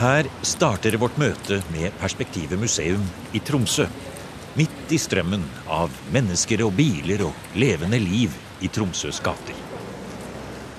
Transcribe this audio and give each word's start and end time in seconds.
Her 0.00 0.24
starter 0.48 0.94
vårt 0.96 1.18
møte 1.20 1.58
med 1.74 1.92
Perspektivet 2.00 2.56
museum 2.56 3.02
i 3.36 3.40
Tromsø. 3.44 3.84
Midt 4.56 4.94
i 4.96 4.96
strømmen 4.96 5.42
av 5.68 5.92
mennesker 6.14 6.62
og 6.64 6.72
biler 6.78 7.26
og 7.26 7.52
levende 7.60 8.00
liv 8.00 8.32
i 8.64 8.70
Tromsøs 8.72 9.20
gater. 9.20 9.58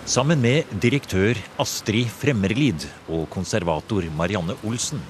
Sammen 0.10 0.42
med 0.42 0.74
direktør 0.82 1.38
Astrid 1.62 2.10
Fremmerlid 2.10 2.88
og 3.14 3.30
konservator 3.30 4.10
Marianne 4.18 4.58
Olsen 4.66 5.06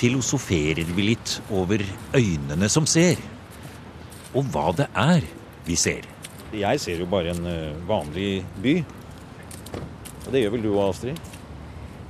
filosoferer 0.00 0.88
vi 0.96 1.10
litt 1.10 1.38
over 1.52 1.84
øynene 2.16 2.72
som 2.72 2.88
ser, 2.88 3.20
og 4.32 4.48
hva 4.54 4.70
det 4.78 4.88
er 4.96 5.26
vi 5.68 5.76
ser. 5.76 6.08
Jeg 6.56 6.80
ser 6.80 7.04
jo 7.04 7.12
bare 7.12 7.36
en 7.36 7.52
eh, 7.52 7.76
vanlig 7.92 8.38
by. 8.64 8.78
Og 9.74 10.30
det 10.32 10.46
gjør 10.46 10.56
vel 10.56 10.64
du 10.64 10.72
òg, 10.78 10.86
Astrid? 10.94 11.28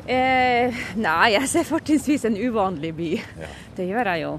Eh, 0.09 0.73
nei, 0.97 1.35
jeg 1.35 1.49
ser 1.51 1.67
fortrinnsvis 1.69 2.23
en 2.25 2.39
uvanlig 2.41 2.95
by. 2.97 3.09
Ja. 3.43 3.51
Det 3.77 3.89
gjør 3.91 4.09
jeg 4.09 4.23
jo. 4.23 4.31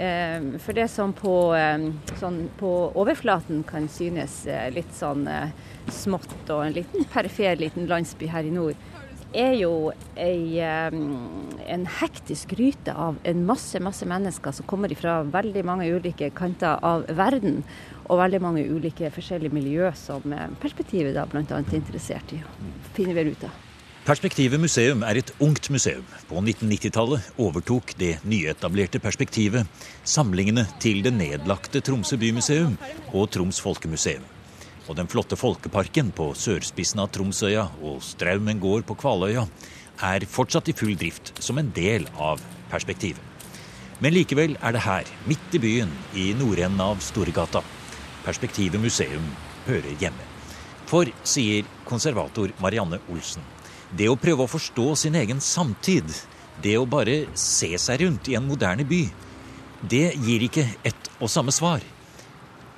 Eh, 0.00 0.46
for 0.64 0.78
det 0.78 0.86
som 0.88 1.12
på, 1.12 1.34
eh, 1.58 1.90
sånn, 2.16 2.46
på, 2.56 2.70
overflaten 2.96 3.60
kan 3.68 3.88
synes 3.92 4.46
eh, 4.48 4.70
litt 4.72 4.94
sånn 4.96 5.26
eh, 5.28 5.52
smått 5.92 6.48
og 6.48 6.64
en 6.64 6.78
liten 6.78 7.04
perifer 7.12 7.60
liten 7.60 7.90
landsby 7.90 8.30
her 8.32 8.48
i 8.48 8.54
nord, 8.54 8.88
er 9.30 9.52
jo 9.60 9.92
ei, 10.18 10.58
en 10.58 11.84
hektisk 12.00 12.50
gryte 12.56 12.90
av 12.90 13.20
en 13.22 13.44
masse, 13.46 13.78
masse 13.78 14.08
mennesker 14.08 14.56
som 14.56 14.66
kommer 14.66 14.90
fra 14.98 15.20
veldig 15.22 15.62
mange 15.68 15.86
ulike 15.86 16.32
kanter 16.34 16.82
av 16.82 17.06
verden. 17.14 17.60
Og 18.08 18.18
veldig 18.24 18.42
mange 18.42 18.66
ulike 18.66 19.12
forskjellige 19.14 19.54
miljø 19.54 19.94
som 19.94 20.34
perspektivet 20.58 21.14
da 21.14 21.28
bl.a. 21.30 21.44
er 21.46 21.78
interessert 21.78 22.34
i. 22.34 22.42
finner 22.96 23.20
vi 23.20 23.30
ut 23.30 23.46
av. 23.46 23.69
Perspektivet 24.00 24.56
museum 24.56 25.02
er 25.04 25.18
et 25.20 25.30
ungt 25.44 25.66
museum. 25.68 26.04
På 26.24 26.40
1990-tallet 26.40 27.34
overtok 27.36 27.92
det 28.00 28.14
nyetablerte 28.24 28.96
Perspektivet 28.96 29.68
samlingene 30.08 30.64
til 30.80 31.02
det 31.04 31.12
nedlagte 31.12 31.82
Tromsø 31.84 32.16
bymuseum 32.16 32.78
og 33.12 33.28
Troms 33.34 33.60
folkemuseum. 33.60 34.24
Og 34.88 34.96
den 34.96 35.10
flotte 35.12 35.36
folkeparken 35.36 36.14
på 36.16 36.30
sørspissen 36.32 37.04
av 37.04 37.12
Tromsøya 37.12 37.66
og 37.84 38.00
Straumen 38.06 38.62
gård 38.62 38.88
på 38.88 38.96
Kvaløya 39.04 39.44
er 40.08 40.24
fortsatt 40.24 40.72
i 40.72 40.76
full 40.80 40.96
drift 40.96 41.34
som 41.36 41.60
en 41.60 41.68
del 41.76 42.08
av 42.16 42.40
Perspektivet. 42.72 43.20
Men 44.00 44.16
likevel 44.16 44.56
er 44.64 44.72
det 44.72 44.86
her, 44.86 45.14
midt 45.28 45.60
i 45.60 45.60
byen, 45.60 45.92
i 46.16 46.30
nordenden 46.40 46.80
av 46.80 47.04
Storegata, 47.04 47.60
Perspektivet 48.24 48.80
museum 48.80 49.28
hører 49.68 49.92
hjemme. 50.00 50.24
For, 50.88 51.04
sier 51.20 51.68
konservator 51.84 52.56
Marianne 52.64 53.04
Olsen, 53.12 53.44
det 53.96 54.08
å 54.10 54.18
prøve 54.18 54.44
å 54.44 54.50
forstå 54.50 54.92
sin 54.98 55.16
egen 55.18 55.40
samtid, 55.42 56.06
det 56.62 56.76
å 56.78 56.86
bare 56.88 57.24
se 57.38 57.72
seg 57.80 58.04
rundt 58.04 58.28
i 58.30 58.36
en 58.38 58.46
moderne 58.46 58.84
by, 58.86 59.02
det 59.80 60.10
gir 60.20 60.44
ikke 60.44 60.66
ett 60.86 61.10
og 61.20 61.30
samme 61.32 61.52
svar. 61.54 61.82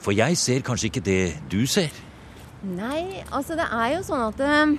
For 0.02 0.14
jeg 0.14 0.38
ser 0.38 0.64
kanskje 0.66 0.88
ikke 0.90 1.04
det 1.06 1.22
du 1.50 1.62
ser. 1.70 1.90
Nei, 2.62 3.22
altså 3.30 3.56
det 3.58 3.66
er 3.66 3.96
jo 3.96 4.02
sånn 4.06 4.22
at 4.28 4.42
eh, 4.46 4.74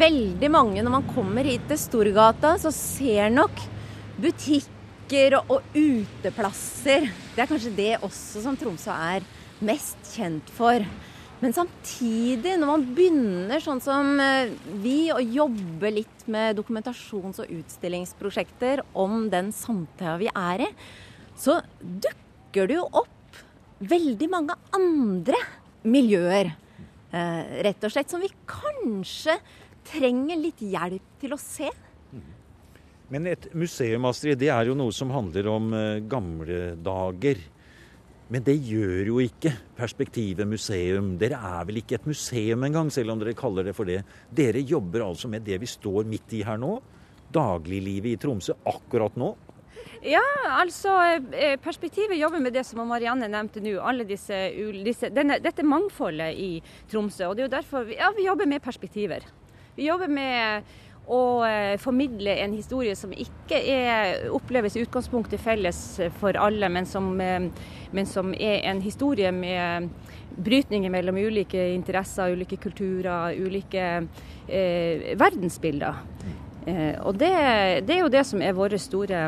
veldig 0.00 0.50
mange 0.52 0.84
når 0.84 0.96
man 0.98 1.08
kommer 1.08 1.48
hit 1.48 1.64
til 1.70 1.80
Storgata, 1.80 2.56
så 2.60 2.72
ser 2.74 3.32
nok 3.32 3.62
butikker 4.20 5.38
og, 5.38 5.56
og 5.56 5.76
uteplasser 5.76 7.06
Det 7.36 7.42
er 7.44 7.48
kanskje 7.48 7.74
det 7.76 7.92
også 8.00 8.42
som 8.44 8.56
Tromsø 8.58 8.92
er 8.92 9.26
mest 9.64 10.00
kjent 10.16 10.48
for. 10.56 10.84
Men 11.42 11.52
samtidig, 11.52 12.54
når 12.56 12.70
man 12.70 12.84
begynner 12.96 13.60
sånn 13.60 13.82
som 13.84 14.14
eh, 14.22 14.54
vi, 14.80 15.10
å 15.12 15.20
jobbe 15.20 15.90
litt 15.92 16.24
med 16.32 16.56
dokumentasjons- 16.56 17.42
og 17.44 17.50
utstillingsprosjekter 17.58 18.80
om 18.96 19.26
den 19.32 19.52
samtida 19.52 20.16
vi 20.22 20.30
er 20.32 20.64
i, 20.64 20.70
så 21.36 21.58
dukker 21.80 22.70
det 22.70 22.78
jo 22.78 22.86
opp 23.02 23.42
veldig 23.84 24.28
mange 24.32 24.56
andre 24.76 25.40
miljøer. 25.84 26.54
Eh, 27.12 27.42
rett 27.68 27.84
og 27.84 27.92
slett 27.92 28.12
som 28.12 28.24
vi 28.24 28.32
kanskje 28.48 29.36
trenger 29.92 30.40
litt 30.40 30.64
hjelp 30.64 31.20
til 31.20 31.36
å 31.36 31.40
se. 31.40 31.68
Men 33.12 33.28
et 33.30 33.52
museum, 33.54 34.08
Astrid, 34.08 34.40
det 34.40 34.48
er 34.50 34.66
jo 34.66 34.74
noe 34.78 34.94
som 34.94 35.12
handler 35.14 35.52
om 35.52 35.68
eh, 35.76 36.00
gamle 36.08 36.72
dager. 36.80 37.44
Men 38.32 38.42
det 38.42 38.56
gjør 38.66 39.12
jo 39.12 39.20
ikke 39.22 39.52
Perspektivet 39.76 40.48
museum. 40.48 41.12
Dere 41.20 41.36
er 41.36 41.66
vel 41.68 41.82
ikke 41.82 41.98
et 41.98 42.06
museum 42.08 42.64
engang, 42.66 42.88
selv 42.90 43.12
om 43.12 43.20
dere 43.20 43.36
kaller 43.38 43.68
det 43.68 43.74
for 43.76 43.86
det. 43.86 44.00
Dere 44.32 44.62
jobber 44.64 45.04
altså 45.04 45.28
med 45.30 45.44
det 45.46 45.60
vi 45.62 45.68
står 45.68 46.08
midt 46.08 46.32
i 46.38 46.40
her 46.46 46.58
nå. 46.58 46.78
Dagliglivet 47.34 48.14
i 48.14 48.20
Tromsø 48.22 48.56
akkurat 48.66 49.18
nå. 49.20 49.34
Ja, 50.06 50.22
altså 50.56 50.94
eh, 51.34 51.56
Perspektivet 51.62 52.18
jobber 52.18 52.40
med 52.42 52.54
det 52.56 52.64
som 52.66 52.80
Marianne 52.88 53.28
nevnte 53.30 53.62
nå. 53.62 53.76
alle 53.80 54.06
disse, 54.08 54.38
disse 54.86 55.10
denne, 55.12 55.38
Dette 55.42 55.66
mangfoldet 55.66 56.34
i 56.40 56.50
Tromsø. 56.90 57.28
og 57.28 57.36
det 57.36 57.44
er 57.44 57.50
jo 57.50 57.56
derfor 57.56 57.86
vi, 57.88 57.98
ja, 58.00 58.10
vi 58.16 58.26
jobber 58.26 58.48
med 58.48 58.62
perspektiver. 58.62 59.26
Vi 59.76 59.86
jobber 59.90 60.08
med 60.08 60.64
å 61.06 61.44
eh, 61.46 61.76
formidle 61.78 62.34
en 62.42 62.54
historie 62.56 62.96
som 62.98 63.12
ikke 63.14 63.58
er, 63.60 64.26
oppleves 64.34 64.76
i 64.76 64.82
utgangspunktet 64.82 65.42
felles 65.42 65.78
for 66.18 66.38
alle, 66.40 66.68
men 66.72 66.88
som, 66.88 67.12
eh, 67.20 67.46
men 67.94 68.10
som, 68.10 68.34
er 68.34 68.66
en 68.66 68.82
historie 68.82 69.30
med 69.32 69.88
brytninger 70.36 70.90
mellom 70.90 71.16
ulike 71.16 71.68
interesser, 71.74 72.34
ulike 72.34 72.58
kulturer, 72.60 73.38
ulike 73.38 73.86
eh, 74.48 75.14
verdensbilder. 75.16 76.02
Eh, 76.66 76.94
og 77.06 77.14
det, 77.22 77.32
det, 77.86 77.96
er 77.96 78.02
jo 78.02 78.12
det 78.12 78.26
som 78.26 78.42
er 78.42 78.56
vår 78.58 78.76
store 78.82 79.24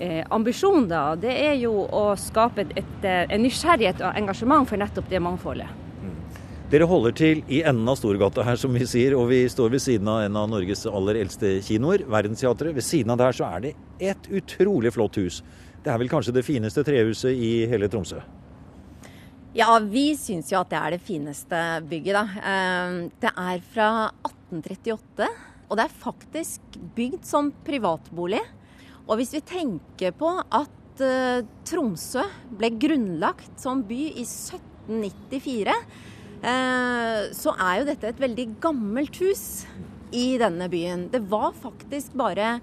eh, 0.00 0.22
ambisjon, 0.32 0.88
da. 0.88 1.06
Det 1.20 1.36
er 1.50 1.58
jo 1.60 1.84
å 1.84 2.06
skape 2.18 2.64
et, 2.64 2.78
et, 2.80 3.08
en 3.28 3.44
nysgjerrighet 3.44 4.00
og 4.00 4.22
engasjement 4.24 4.68
for 4.68 4.80
nettopp 4.80 5.12
det 5.12 5.20
mangfoldet. 5.22 5.83
Dere 6.72 6.86
holder 6.88 7.12
til 7.12 7.40
i 7.52 7.58
enden 7.60 7.88
av 7.92 7.98
Storgata 8.00 8.40
her, 8.46 8.56
som 8.56 8.72
vi 8.72 8.86
sier, 8.88 9.12
og 9.18 9.26
vi 9.28 9.42
står 9.52 9.74
ved 9.74 9.82
siden 9.84 10.08
av 10.08 10.22
en 10.24 10.36
av 10.40 10.46
Norges 10.48 10.86
aller 10.88 11.18
eldste 11.20 11.58
kinoer, 11.66 12.06
Verdensteatret. 12.08 12.72
Ved 12.72 12.86
siden 12.86 13.12
av 13.12 13.18
der 13.20 13.36
så 13.36 13.50
er 13.52 13.66
det 13.66 13.72
et 14.00 14.28
utrolig 14.32 14.94
flott 14.94 15.18
hus. 15.20 15.42
Det 15.84 15.92
er 15.92 16.00
vel 16.00 16.08
kanskje 16.08 16.32
det 16.32 16.44
fineste 16.46 16.80
trehuset 16.86 17.36
i 17.36 17.50
hele 17.68 17.90
Tromsø? 17.92 18.22
Ja, 19.54 19.76
vi 19.84 20.06
syns 20.16 20.48
jo 20.54 20.62
at 20.62 20.72
det 20.72 20.78
er 20.80 20.96
det 20.96 21.02
fineste 21.04 21.60
bygget, 21.90 22.16
da. 22.16 22.48
Ehm, 22.54 22.96
det 23.20 23.34
er 23.44 23.60
fra 23.74 23.90
1838, 24.24 25.28
og 25.68 25.76
det 25.76 25.84
er 25.84 26.00
faktisk 26.06 26.80
bygd 26.96 27.28
som 27.28 27.52
privatbolig. 27.68 28.40
Og 29.04 29.20
hvis 29.20 29.36
vi 29.36 29.44
tenker 29.52 30.16
på 30.16 30.32
at 30.40 31.04
eh, 31.04 31.44
Tromsø 31.68 32.24
ble 32.56 32.72
grunnlagt 32.72 33.60
som 33.60 33.84
by 33.84 34.00
i 34.14 34.24
1794 34.24 34.74
Eh, 34.88 36.13
så 36.44 37.54
er 37.56 37.78
jo 37.80 37.86
dette 37.88 38.10
et 38.10 38.18
veldig 38.20 38.48
gammelt 38.60 39.16
hus 39.22 39.44
i 40.14 40.34
denne 40.40 40.68
byen. 40.68 41.08
Det 41.12 41.22
var 41.30 41.54
faktisk 41.56 42.12
bare 42.18 42.58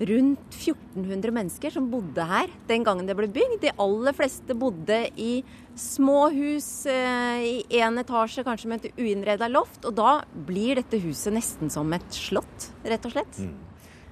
rundt 0.00 0.56
1400 0.56 1.30
mennesker 1.34 1.70
som 1.70 1.86
bodde 1.90 2.24
her 2.26 2.50
den 2.68 2.84
gangen 2.86 3.06
det 3.06 3.14
ble 3.18 3.28
bygd. 3.30 3.60
De 3.62 3.72
aller 3.80 4.16
fleste 4.16 4.56
bodde 4.58 4.98
i 5.20 5.44
små 5.78 6.28
hus 6.34 6.86
eh, 6.90 7.44
i 7.44 7.78
én 7.78 8.00
etasje, 8.00 8.44
kanskje 8.46 8.70
med 8.70 8.84
et 8.88 8.98
uinnreda 8.98 9.48
loft. 9.50 9.84
Og 9.86 9.94
da 9.98 10.16
blir 10.48 10.80
dette 10.80 10.98
huset 11.02 11.34
nesten 11.36 11.70
som 11.72 11.92
et 11.94 12.08
slott, 12.14 12.70
rett 12.86 13.06
og 13.06 13.14
slett. 13.14 13.38
Mm. 13.38 13.54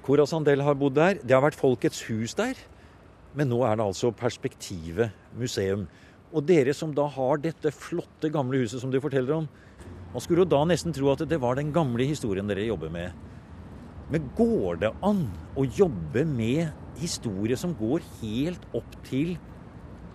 Cora 0.03 0.27
Sandel 0.27 0.63
har 0.63 0.79
bodd 0.79 0.97
der. 0.99 1.19
Det 1.23 1.35
har 1.35 1.43
vært 1.43 1.59
Folkets 1.59 2.03
hus 2.09 2.35
der. 2.39 2.59
Men 3.33 3.49
nå 3.49 3.63
er 3.65 3.79
det 3.79 3.85
altså 3.87 4.11
Perspektivet 4.15 5.15
museum. 5.39 5.87
Og 6.33 6.45
dere 6.49 6.73
som 6.73 6.93
da 6.97 7.05
har 7.13 7.41
dette 7.41 7.69
flotte, 7.75 8.31
gamle 8.33 8.63
huset 8.63 8.81
som 8.81 8.91
du 8.93 8.97
forteller 9.01 9.35
om, 9.37 9.49
man 10.13 10.21
skulle 10.21 10.43
jo 10.43 10.49
da 10.49 10.63
nesten 10.65 10.93
tro 10.93 11.11
at 11.11 11.21
det 11.29 11.39
var 11.41 11.57
den 11.57 11.71
gamle 11.73 12.05
historien 12.09 12.49
dere 12.49 12.65
jobber 12.65 12.89
med. 12.93 13.13
Men 14.13 14.25
går 14.37 14.81
det 14.81 14.91
an 15.05 15.23
å 15.57 15.65
jobbe 15.65 16.25
med 16.29 16.73
historie 17.01 17.57
som 17.57 17.73
går 17.77 18.03
helt 18.21 18.65
opp 18.77 18.97
til 19.07 19.35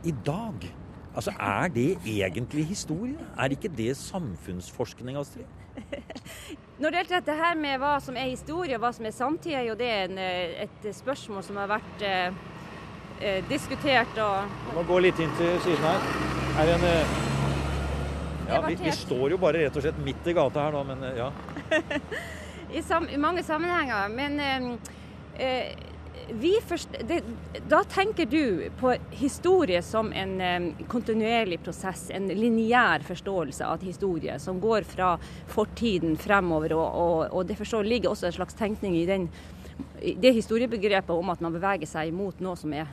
i 0.07 0.15
dag? 0.27 0.67
Altså, 1.15 1.33
Er 1.41 1.69
det 1.75 1.99
egentlig 2.07 2.67
historie? 2.67 3.17
Er 3.39 3.51
ikke 3.51 3.71
det 3.75 3.97
samfunnsforskning, 3.97 5.17
Astrid? 5.19 5.47
Når 6.79 6.91
det 6.91 7.01
gjelder 7.01 7.17
dette 7.17 7.35
her 7.35 7.59
med 7.59 7.81
hva 7.83 7.97
som 8.03 8.19
er 8.19 8.31
historie 8.31 8.77
og 8.77 8.85
hva 8.85 8.93
som 8.95 9.07
er 9.07 9.15
samtid, 9.15 9.55
er 9.59 9.67
jo 9.71 9.75
det 9.79 9.91
en, 10.05 10.19
eh, 10.19 10.67
et 10.67 10.95
spørsmål 10.95 11.43
som 11.43 11.59
har 11.59 11.71
vært 11.73 12.07
eh, 13.21 13.45
diskutert 13.49 14.19
og 14.23 14.55
Du 14.69 14.77
må 14.79 14.85
gå 14.89 15.01
litt 15.09 15.19
inn 15.23 15.35
til 15.39 15.59
siden 15.65 15.85
her. 15.85 16.07
Er 16.59 16.73
en, 16.75 16.87
eh, 16.89 17.19
ja, 18.49 18.63
vi, 18.67 18.79
vi, 18.83 18.95
står 18.95 19.35
jo 19.35 19.41
bare 19.41 19.65
rett 19.65 19.77
og 19.77 19.85
slett 19.85 20.01
midt 20.05 20.31
i 20.31 20.37
gata 20.37 20.67
her 20.67 20.75
nå, 20.75 20.85
men 20.89 21.05
eh, 21.11 21.21
ja. 21.21 21.29
I, 22.79 22.83
sam, 22.85 23.09
I, 23.09 23.21
mange 23.21 23.45
sammenhenger. 23.47 24.09
Men 24.15 24.41
eh, 24.41 24.73
eh 25.39 25.87
Først, 26.69 26.93
det, 27.09 27.23
da 27.71 27.79
tenker 27.89 28.27
du 28.29 28.67
på 28.77 28.91
historie 29.17 29.79
som 29.83 30.11
en 30.13 30.75
kontinuerlig 30.91 31.57
prosess, 31.65 32.11
en 32.13 32.27
lineær 32.29 33.01
forståelse 33.07 33.65
av 33.65 33.87
historie 33.87 34.35
som 34.43 34.59
går 34.61 34.85
fra 34.85 35.15
fortiden 35.49 36.19
fremover. 36.21 36.75
Og, 36.77 36.85
og, 36.85 37.23
og 37.33 37.49
det 37.49 37.57
forstår 37.57 37.89
ligger 37.89 38.13
også 38.13 38.29
en 38.29 38.37
slags 38.43 38.59
tenkning 38.59 38.99
i 38.99 39.07
den 39.09 39.31
det 40.17 40.33
historiebegrepet 40.33 41.11
om 41.11 41.31
at 41.31 41.41
man 41.41 41.55
beveger 41.55 41.89
seg 41.89 42.13
mot 42.15 42.39
noe 42.43 42.59
som 42.59 42.73
er 42.75 42.91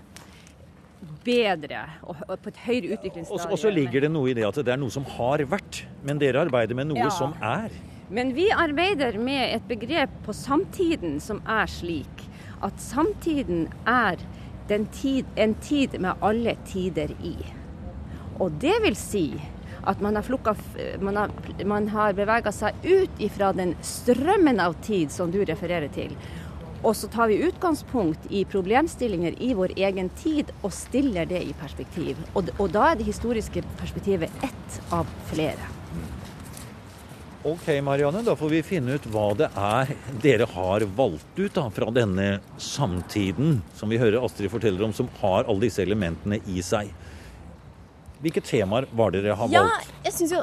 bedre 1.25 1.81
og 2.06 2.22
på 2.42 2.52
et 2.52 2.62
høyere 2.66 2.98
utviklingsstadie. 2.98 3.52
Og 3.52 3.62
så 3.62 3.72
ligger 3.74 4.06
det 4.06 4.12
noe 4.13 4.31
i 4.31 4.36
det 4.38 4.46
at 4.48 4.60
det 4.62 4.74
er 4.75 4.80
noe 4.81 4.94
som 4.94 5.06
har 5.16 5.44
vært, 5.50 5.84
men 6.06 6.22
dere 6.22 6.46
arbeider 6.46 6.78
med 6.78 6.92
noe 6.92 7.06
ja. 7.06 7.12
som 7.13 7.36
er. 7.42 7.74
Men 8.13 8.36
vi 8.38 8.52
arbeider 8.54 9.18
med 9.18 9.56
et 9.56 9.66
begrep 9.69 10.13
på 10.25 10.34
samtiden 10.38 11.18
som 11.24 11.42
er 11.50 11.69
slik 11.72 12.25
at 12.66 12.78
samtiden 12.81 13.66
er 13.90 14.22
tid, 14.69 15.25
en 15.36 15.56
tid 15.62 16.00
med 16.02 16.22
alle 16.25 16.56
tider 16.66 17.13
i. 17.25 17.36
Og 18.40 18.51
det 18.62 18.75
vil 18.84 18.98
si 19.00 19.28
at 19.86 20.01
man 20.01 20.16
har, 20.18 20.25
flukka, 20.25 20.56
man 21.00 21.18
har, 21.19 21.34
man 21.66 21.88
har 21.94 22.16
bevega 22.18 22.51
seg 22.54 22.78
ut 22.86 23.22
ifra 23.22 23.51
den 23.54 23.75
strømmen 23.86 24.60
av 24.60 24.74
tid 24.86 25.13
som 25.13 25.30
du 25.34 25.44
refererer 25.46 25.92
til. 25.94 26.16
Og 26.86 26.94
så 26.96 27.08
tar 27.10 27.32
vi 27.32 27.40
utgangspunkt 27.48 28.28
i 28.30 28.44
problemstillinger 28.46 29.40
i 29.42 29.54
vår 29.58 29.74
egen 29.76 30.12
tid 30.22 30.52
og 30.62 30.74
stiller 30.74 31.26
det 31.26 31.42
i 31.42 31.54
perspektiv. 31.58 32.20
Og, 32.38 32.52
og 32.60 32.70
da 32.76 32.92
er 32.92 33.00
det 33.00 33.08
historiske 33.10 33.64
perspektivet 33.80 34.46
ett 34.46 34.78
av 34.94 35.10
flere. 35.32 35.72
Ok, 37.46 37.68
Marianne, 37.86 38.22
da 38.26 38.34
får 38.38 38.50
vi 38.54 38.60
finne 38.66 38.98
ut 38.98 39.04
hva 39.14 39.28
det 39.38 39.50
er 39.54 39.92
dere 40.22 40.48
har 40.50 40.86
valgt 40.98 41.38
ut 41.38 41.58
da, 41.58 41.68
fra 41.74 41.90
denne 41.94 42.40
samtiden 42.58 43.60
som 43.78 43.90
vi 43.90 44.00
hører 44.02 44.22
Astrid 44.26 44.54
forteller 44.54 44.86
om, 44.86 44.94
som 44.94 45.10
har 45.20 45.46
alle 45.46 45.68
disse 45.68 45.82
elementene 45.86 46.40
i 46.50 46.62
seg. 46.66 46.90
Hvilke 48.22 48.42
temaer 48.46 48.90
var 48.94 49.14
det 49.14 49.22
dere 49.26 49.38
har 49.38 49.54
ja, 49.54 49.66
valgt? 49.66 49.94
Jeg 50.08 50.18
synes 50.18 50.38
jo 50.38 50.42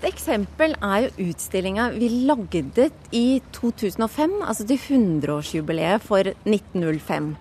Et 0.00 0.08
eksempel 0.08 0.72
er 0.80 1.06
jo 1.06 1.28
utstillinga 1.28 1.90
vi 1.92 2.08
lagde 2.24 2.88
i 3.12 3.40
2005, 3.52 4.38
altså 4.40 4.64
til 4.64 4.80
100-årsjubileet 4.80 6.00
for 6.04 6.32
1905. 6.48 7.34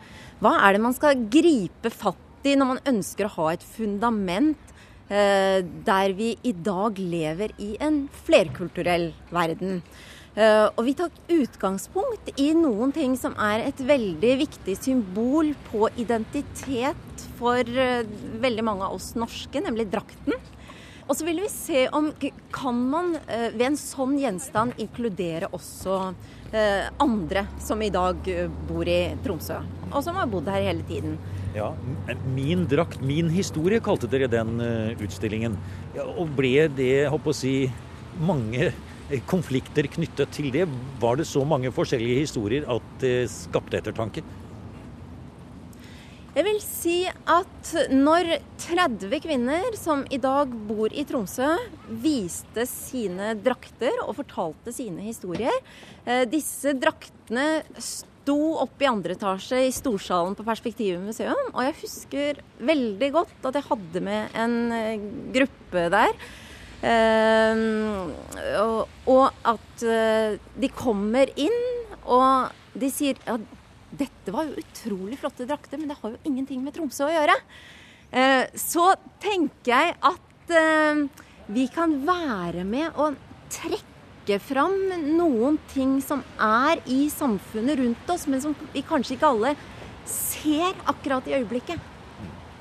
Hva 0.43 0.57
er 0.67 0.75
det 0.75 0.83
man 0.83 0.95
skal 0.95 1.23
gripe 1.31 1.91
fatt 1.91 2.47
i 2.47 2.55
når 2.59 2.73
man 2.73 2.83
ønsker 2.87 3.27
å 3.27 3.35
ha 3.37 3.53
et 3.53 3.63
fundament 3.63 4.69
Eh, 5.09 5.63
der 5.85 6.13
vi 6.13 6.35
i 6.45 6.51
dag 6.53 6.99
lever 7.01 7.55
i 7.57 7.71
en 7.81 8.03
flerkulturell 8.27 9.07
verden. 9.33 9.81
Eh, 10.37 10.67
og 10.69 10.83
vi 10.85 10.93
tar 10.93 11.09
utgangspunkt 11.33 12.29
i 12.37 12.51
noen 12.53 12.93
ting 12.93 13.15
som 13.17 13.33
er 13.41 13.65
et 13.65 13.81
veldig 13.81 14.35
viktig 14.43 14.75
symbol 14.77 15.49
på 15.71 15.89
identitet 15.97 17.25
for 17.39 17.65
eh, 17.65 18.05
veldig 18.45 18.67
mange 18.67 18.85
av 18.85 18.99
oss 18.99 19.15
norske, 19.17 19.63
nemlig 19.65 19.87
drakten. 19.89 20.37
Og 21.09 21.17
så 21.17 21.25
vil 21.25 21.41
vi 21.41 21.49
se 21.49 21.87
om 21.95 22.11
kan 22.53 22.79
man 22.91 23.15
ved 23.25 23.63
en 23.65 23.77
sånn 23.79 24.13
gjenstand 24.21 24.77
inkludere 24.77 25.49
også 25.49 26.13
andre 27.01 27.43
som 27.61 27.81
i 27.81 27.89
dag 27.93 28.29
bor 28.69 28.89
i 28.89 29.15
Tromsø, 29.25 29.57
og 29.89 30.03
som 30.05 30.17
har 30.17 30.29
bodd 30.29 30.49
her 30.49 30.67
hele 30.67 30.85
tiden. 30.85 31.17
Ja, 31.55 31.73
'Min 32.29 32.67
drakt, 32.69 33.01
min 33.01 33.29
historie' 33.29 33.81
kalte 33.81 34.09
dere 34.09 34.29
den 34.29 34.61
utstillingen. 35.01 35.57
Og 35.97 36.29
ble 36.37 36.67
det 36.69 37.09
håper 37.09 37.33
å 37.33 37.35
si, 37.35 37.71
mange 38.19 38.69
eh, 38.69 39.21
konflikter 39.29 39.87
knyttet 39.91 40.33
til 40.35 40.51
det? 40.53 40.67
Var 41.01 41.19
det 41.19 41.27
så 41.29 41.45
mange 41.47 41.71
forskjellige 41.73 42.25
historier 42.25 42.67
at 42.69 42.93
det 43.01 43.29
skapte 43.31 43.79
ettertanke? 43.79 44.23
Jeg 46.39 46.45
vil 46.47 46.59
si 46.63 46.93
at 47.03 47.69
når 47.91 48.29
30 48.63 49.19
kvinner 49.25 49.73
som 49.75 50.05
i 50.07 50.15
dag 50.23 50.53
bor 50.69 50.93
i 50.95 51.03
Tromsø, 51.03 51.49
viste 51.99 52.63
sine 52.69 53.33
drakter 53.43 53.97
og 54.05 54.15
fortalte 54.21 54.71
sine 54.71 55.03
historier 55.03 55.51
eh, 56.05 56.23
Disse 56.31 56.71
draktene 56.79 57.65
sto 57.83 58.37
oppe 58.63 58.87
i 58.87 58.87
andre 58.87 59.17
etasje 59.17 59.65
i 59.65 59.75
storsalen 59.75 60.37
på 60.39 60.47
Perspektivet 60.47 61.03
museum. 61.03 61.43
Og 61.51 61.59
jeg 61.65 61.77
husker 61.81 62.39
veldig 62.71 63.11
godt 63.17 63.51
at 63.51 63.59
jeg 63.59 63.67
hadde 63.73 64.05
med 64.07 64.39
en 64.39 64.57
eh, 64.79 65.07
gruppe 65.41 65.89
der. 65.91 66.15
Uh, 66.79 68.15
og, 69.11 69.25
at 69.43 69.81
de 69.83 70.69
kommer 70.71 71.27
inn, 71.35 71.57
og 72.07 72.53
de 72.79 72.87
sier 72.95 73.19
ja, 73.27 73.35
dette 73.99 74.33
var 74.33 74.47
jo 74.47 74.63
utrolig 74.63 75.19
flotte 75.19 75.47
drakter, 75.49 75.79
men 75.79 75.91
det 75.91 75.99
har 75.99 76.15
jo 76.15 76.23
ingenting 76.29 76.63
med 76.63 76.75
Tromsø 76.75 77.07
å 77.09 77.13
gjøre. 77.13 77.35
Uh, 78.09 78.45
så 78.57 78.93
tenker 79.21 79.75
jeg 79.75 79.95
at 80.01 80.25
vi 81.45 81.67
kan 81.69 81.91
være 82.07 82.63
med 82.65 82.95
å 82.97 83.11
trekke 83.53 84.39
fram 84.41 84.73
noen 85.17 85.59
ting 85.69 85.99
som 86.01 86.23
er 86.41 86.81
i 86.89 87.03
samfunnet 87.13 87.77
rundt 87.77 88.09
oss, 88.09 88.25
men 88.25 88.41
som 88.41 88.55
vi 88.73 88.81
kanskje 88.85 89.13
ikke 89.13 89.29
alle 89.29 89.53
ser 90.09 90.73
akkurat 90.89 91.27
i 91.29 91.37
øyeblikket. 91.37 91.77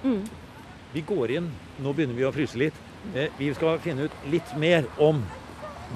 Mm. 0.05 0.23
Vi 0.93 1.05
går 1.05 1.37
inn. 1.38 1.50
Nå 1.82 1.93
begynner 1.93 2.17
vi 2.17 2.26
å 2.26 2.32
fryse 2.35 2.58
litt. 2.61 2.76
Eh, 3.14 3.29
vi 3.38 3.50
skal 3.56 3.81
finne 3.85 4.08
ut 4.08 4.25
litt 4.32 4.55
mer 4.61 4.88
om 5.00 5.20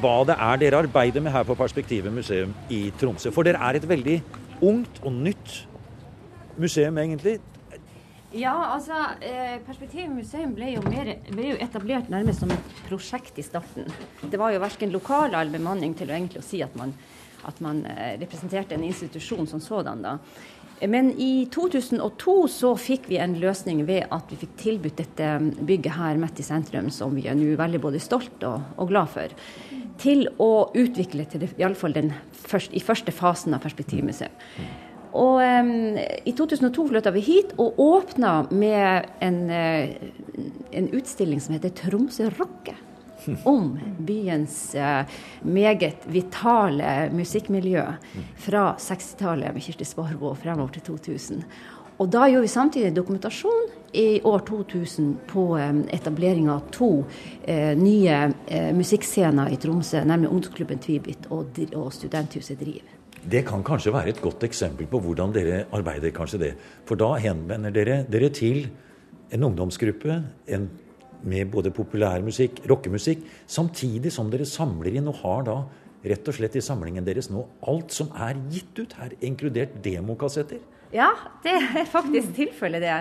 hva 0.00 0.23
det 0.29 0.37
er 0.41 0.61
dere 0.61 0.83
arbeider 0.85 1.25
med 1.25 1.35
her 1.35 1.44
på 1.49 1.56
Perspektivet 1.59 2.12
museum 2.12 2.55
i 2.73 2.87
Tromsø. 3.00 3.33
For 3.33 3.44
dere 3.44 3.61
er 3.61 3.77
et 3.79 3.89
veldig 3.89 4.21
ungt 4.62 5.03
og 5.03 5.12
nytt 5.12 5.56
museum, 6.61 6.99
egentlig. 6.99 7.41
Ja, 8.32 8.55
altså 8.73 8.97
Perspektivmuseum 9.20 9.64
Perspektiv 9.67 10.12
museum 10.14 10.53
ble 10.56 10.70
jo, 10.73 10.82
mer, 10.88 11.11
ble 11.29 11.50
jo, 11.50 11.56
etablert 11.61 12.09
nærmest 12.09 12.41
som 12.41 12.53
et 12.55 12.70
prosjekt 12.87 13.37
i 13.37 13.44
starten. 13.44 13.91
Det 14.23 14.41
var 14.41 14.55
jo 14.55 14.62
verken 14.62 14.94
lokal 14.94 15.35
eller 15.35 15.53
bemanning 15.53 15.93
til 15.99 16.09
å 16.09 16.17
egentlig 16.17 16.41
si 16.47 16.62
at 16.64 16.73
man, 16.79 16.94
at 17.44 17.61
man 17.61 17.82
eh, 17.85 18.14
representerte 18.23 18.79
en 18.79 18.87
institusjon 18.88 19.50
som 19.50 19.61
sådan. 19.61 20.00
da. 20.06 20.17
Men 20.88 21.12
i 21.20 21.46
2002 21.52 22.34
så 22.50 22.73
fikk 22.81 23.06
vi 23.11 23.20
en 23.23 23.37
løsning 23.38 23.84
ved 23.87 24.08
at 24.11 24.31
vi 24.32 24.38
fikk 24.40 24.55
tilbudt 24.58 24.99
dette 24.99 25.29
bygget 25.62 25.94
her 25.94 26.19
midt 26.19 26.40
i 26.43 26.46
sentrum, 26.46 26.90
som 26.90 27.14
vi 27.14 27.29
er 27.31 27.38
nå 27.38 27.55
veldig 27.58 27.81
både 27.82 28.00
stolt 28.02 28.43
og, 28.49 28.64
og, 28.76 28.88
glad 28.90 29.12
for, 29.12 29.34
til 30.02 30.26
å 30.43 30.52
utvikle 30.75 31.29
til 31.31 31.44
det, 31.44 31.52
iallfall 31.62 31.94
den 31.94 32.11
første, 32.34 32.75
i 32.75 32.82
første 32.82 33.14
fasen 33.14 33.55
av 33.55 33.62
Perspektivmuseet. 33.62 34.49
Og 35.12 35.43
um, 35.44 35.99
I 35.99 36.32
2002 36.32 36.87
flytta 36.88 37.12
vi 37.12 37.23
hit 37.26 37.52
og 37.61 37.79
åpna 37.84 38.46
med 38.49 39.11
en, 39.20 39.43
uh, 39.52 40.46
en, 40.73 40.88
utstilling 40.96 41.43
som 41.43 41.55
heter 41.56 41.75
Tromsø 41.82 42.31
Rocke. 42.38 42.75
Om 43.45 43.79
byens 43.99 44.75
uh, 44.79 45.03
meget 45.43 46.06
vitale 46.11 47.11
musikkmiljø 47.15 47.85
fra 48.37 48.65
60-tallet 48.79 49.55
med 49.55 49.63
Kirsti 49.63 49.87
Sparbo 49.87 50.35
fremover 50.35 50.75
til 50.75 50.82
2000. 50.91 51.44
Og 52.01 52.08
da 52.11 52.25
gjorde 52.27 52.46
vi 52.46 52.51
samtidig 52.51 52.94
dokumentasjon 52.96 53.69
i 53.94 54.20
år 54.25 54.43
2000 54.49 55.13
på 55.29 55.44
um, 55.55 55.85
etablering 55.93 56.49
av 56.51 56.65
to 56.73 57.05
eh, 57.44 57.77
nye 57.79 58.17
musikkscener 58.75 59.53
i 59.53 59.58
Tromsø, 59.61 60.01
nemlig 60.08 60.31
ungdomsklubben 60.32 60.81
Tvibit 60.82 61.29
og, 61.31 61.61
og 61.77 61.93
Studenthuset 61.94 62.58
Driv. 62.58 62.81
Det 63.23 63.44
kan 63.46 63.63
kanskje 63.63 63.93
være 63.94 64.11
et 64.11 64.23
godt 64.23 64.43
eksempel 64.43 64.89
på 64.91 64.99
hvordan 65.05 65.35
dere 65.35 65.65
arbeider. 65.70 66.11
kanskje 66.11 66.39
det. 66.39 66.53
For 66.87 66.99
da 66.99 67.15
henvender 67.23 67.70
dere 67.70 68.05
dere 68.11 68.31
til 68.35 68.67
en 69.32 69.44
ungdomsgruppe 69.44 70.17
en, 70.49 70.70
med 71.29 71.50
både 71.52 71.72
populærmusikk, 71.74 72.62
rockemusikk, 72.70 73.24
samtidig 73.46 74.12
som 74.14 74.31
dere 74.32 74.48
samler 74.48 74.98
inn 74.98 75.10
og 75.10 75.20
har 75.22 75.46
da 75.48 75.56
rett 76.02 76.29
og 76.29 76.34
slett 76.34 76.56
i 76.58 76.64
samlingen 76.64 77.06
deres 77.06 77.31
nå 77.31 77.44
alt 77.70 77.94
som 77.94 78.10
er 78.19 78.38
gitt 78.50 78.79
ut 78.81 78.96
her, 78.98 79.14
inkludert 79.22 79.76
demokassetter. 79.84 80.62
Ja, 80.93 81.12
det 81.44 81.55
er 81.60 81.86
faktisk 81.88 82.34
tilfellet, 82.36 82.82
det. 82.82 82.98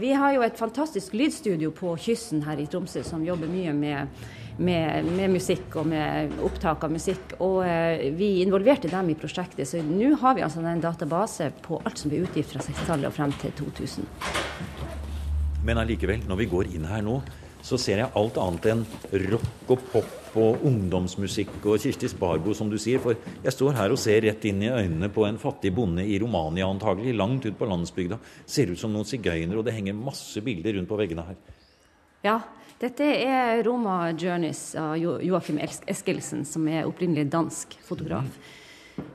Vi 0.00 0.10
har 0.16 0.32
jo 0.32 0.42
et 0.44 0.56
fantastisk 0.56 1.12
lydstudio 1.14 1.70
på 1.76 1.92
kysten 2.00 2.42
her 2.46 2.60
i 2.60 2.66
Tromsø 2.66 3.02
som 3.04 3.24
jobber 3.24 3.50
mye 3.50 3.74
med 3.76 4.22
med, 4.56 5.04
med, 5.04 5.30
musikk 5.32 5.76
og 5.80 5.86
med 5.88 6.32
opptak 6.44 6.84
av 6.84 6.92
musikk. 6.92 7.36
Og 7.44 7.62
eh, 7.66 8.08
vi 8.16 8.34
involverte 8.42 8.90
dem 8.92 9.12
i 9.12 9.16
prosjektet, 9.18 9.68
så 9.68 9.82
nå 9.84 10.14
har 10.20 10.36
vi 10.36 10.44
altså 10.44 10.64
en 10.64 10.82
database 10.82 11.50
på 11.64 11.80
alt 11.82 12.02
som 12.02 12.12
ble 12.12 12.22
utgitt 12.26 12.50
fra 12.50 12.62
60-tallet 12.64 13.08
og 13.08 13.16
frem 13.16 13.32
til 13.42 13.54
2000. 13.62 14.08
Men 15.62 15.78
allikevel, 15.78 16.24
når 16.28 16.42
vi 16.42 16.50
går 16.50 16.72
inn 16.74 16.88
her 16.90 17.04
nå, 17.06 17.20
så 17.62 17.78
ser 17.78 18.02
jeg 18.02 18.12
alt 18.18 18.38
annet 18.42 18.68
enn 18.72 18.84
rock 19.32 19.70
og 19.72 19.84
pop 19.92 20.36
og 20.40 20.64
ungdomsmusikk 20.66 21.58
og 21.60 21.76
Kirsti 21.82 22.08
Sparbo, 22.08 22.54
som 22.56 22.70
du 22.72 22.78
sier. 22.80 23.02
For 23.02 23.18
jeg 23.44 23.54
står 23.54 23.76
her 23.76 23.92
og 23.92 24.00
ser 24.00 24.22
rett 24.24 24.44
inn 24.48 24.62
i 24.64 24.70
øynene 24.72 25.10
på 25.12 25.26
en 25.28 25.38
fattig 25.40 25.74
bonde 25.76 26.04
i 26.08 26.18
Romania 26.22 26.68
antagelig, 26.68 27.14
langt 27.18 27.46
ut 27.46 27.58
på 27.58 27.68
landsbygda. 27.68 28.18
Ser 28.48 28.72
ut 28.72 28.80
som 28.80 28.94
noen 28.94 29.08
sigøynere, 29.08 29.60
og 29.60 29.66
det 29.68 29.76
henger 29.76 29.98
masse 29.98 30.40
bilder 30.44 30.78
rundt 30.78 30.90
på 30.90 30.98
veggene 31.00 31.26
her. 31.28 31.38
Ja, 32.24 32.38
dette 32.80 33.06
er 33.06 33.62
Roma 33.66 34.08
Journeys 34.10 34.72
av 34.78 34.96
Joakim 34.98 35.60
Eskildsen, 35.62 36.46
som 36.48 36.66
er 36.70 36.88
opprinnelig 36.88 37.28
dansk 37.30 37.76
fotograf. 37.86 38.40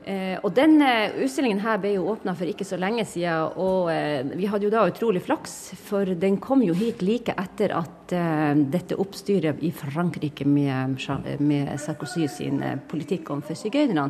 Eh, 0.08 0.38
og 0.40 0.54
denne 0.56 0.88
utstillingen 1.20 1.58
her 1.60 1.76
ble 1.82 1.90
jo 1.98 2.06
åpna 2.08 2.32
for 2.38 2.48
ikke 2.48 2.64
så 2.64 2.78
lenge 2.80 3.04
siden, 3.04 3.58
og 3.60 3.90
eh, 3.92 4.24
vi 4.38 4.46
hadde 4.48 4.64
jo 4.64 4.72
da 4.72 4.86
utrolig 4.88 5.20
flaks, 5.26 5.74
for 5.84 6.08
den 6.16 6.38
kom 6.40 6.62
jo 6.64 6.76
hit 6.76 7.02
like 7.04 7.34
etter 7.36 7.74
at 7.76 8.14
eh, 8.16 8.54
dette 8.72 8.96
oppstyret 8.96 9.60
i 9.60 9.68
Frankrike 9.74 10.46
med, 10.48 10.96
med 11.44 11.74
Sarkozy 11.82 12.24
sin 12.32 12.62
eh, 12.64 12.78
politikk 12.88 13.28
overfor 13.34 13.58
sigøynerne 13.60 14.08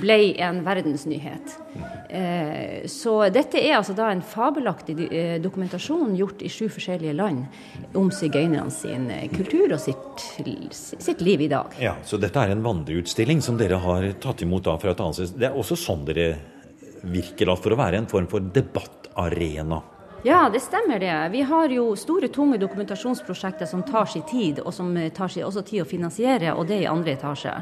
ble 0.00 0.16
en 0.40 0.62
verdensnyhet. 0.64 1.58
Eh, 2.08 2.88
så 2.88 3.18
dette 3.28 3.60
er 3.60 3.76
altså 3.76 3.92
da 3.98 4.08
en 4.14 4.24
fabelaktig 4.24 5.10
eh, 5.10 5.36
dokumentasjon 5.44 6.16
gjort 6.16 6.40
i 6.40 6.52
sju 6.52 6.70
forskjellige 6.72 7.18
land 7.18 7.44
om 8.00 8.08
sigøynerne 8.14 8.72
sin 8.72 9.10
kultur 9.36 9.76
og 9.76 9.82
sitt, 9.82 10.24
sitt, 10.72 11.20
liv 11.20 11.44
i 11.44 11.52
dag. 11.52 11.76
Ja, 11.84 11.98
Så 12.00 12.16
dette 12.16 12.40
er 12.40 12.56
en 12.56 12.64
vandreutstilling 12.64 13.44
som 13.44 13.60
dere 13.60 13.76
har 13.84 14.08
tatt 14.24 14.48
imot 14.48 14.64
da 14.64 14.78
fra 14.80 14.96
et 14.96 15.04
annet 15.04 15.17
Det 15.18 15.48
er 15.48 15.56
også 15.56 15.76
sånn 15.78 16.04
dere 16.08 16.30
virker 17.08 17.50
for 17.58 17.74
å 17.74 17.78
være 17.78 18.00
en 18.00 18.10
form 18.10 18.28
for 18.30 18.42
debattarena? 18.42 19.80
Ja, 20.22 20.48
det 20.52 20.60
stemmer 20.60 20.98
det. 20.98 21.28
Vi 21.32 21.42
har 21.42 21.70
jo 21.70 21.92
store, 21.96 22.28
tunge 22.28 22.58
dokumentasjonsprosjekter 22.58 23.66
som 23.66 23.84
tar 23.86 24.06
sin 24.10 24.24
tid, 24.26 24.58
og 24.64 24.74
som 24.74 24.90
tar 25.14 25.30
sin 25.30 25.46
også 25.46 25.62
tid 25.62 25.84
å 25.84 25.88
finansiere, 25.88 26.54
og 26.58 26.66
det 26.66 26.82
i 26.82 26.90
andre 26.90 27.14
etasje. 27.14 27.54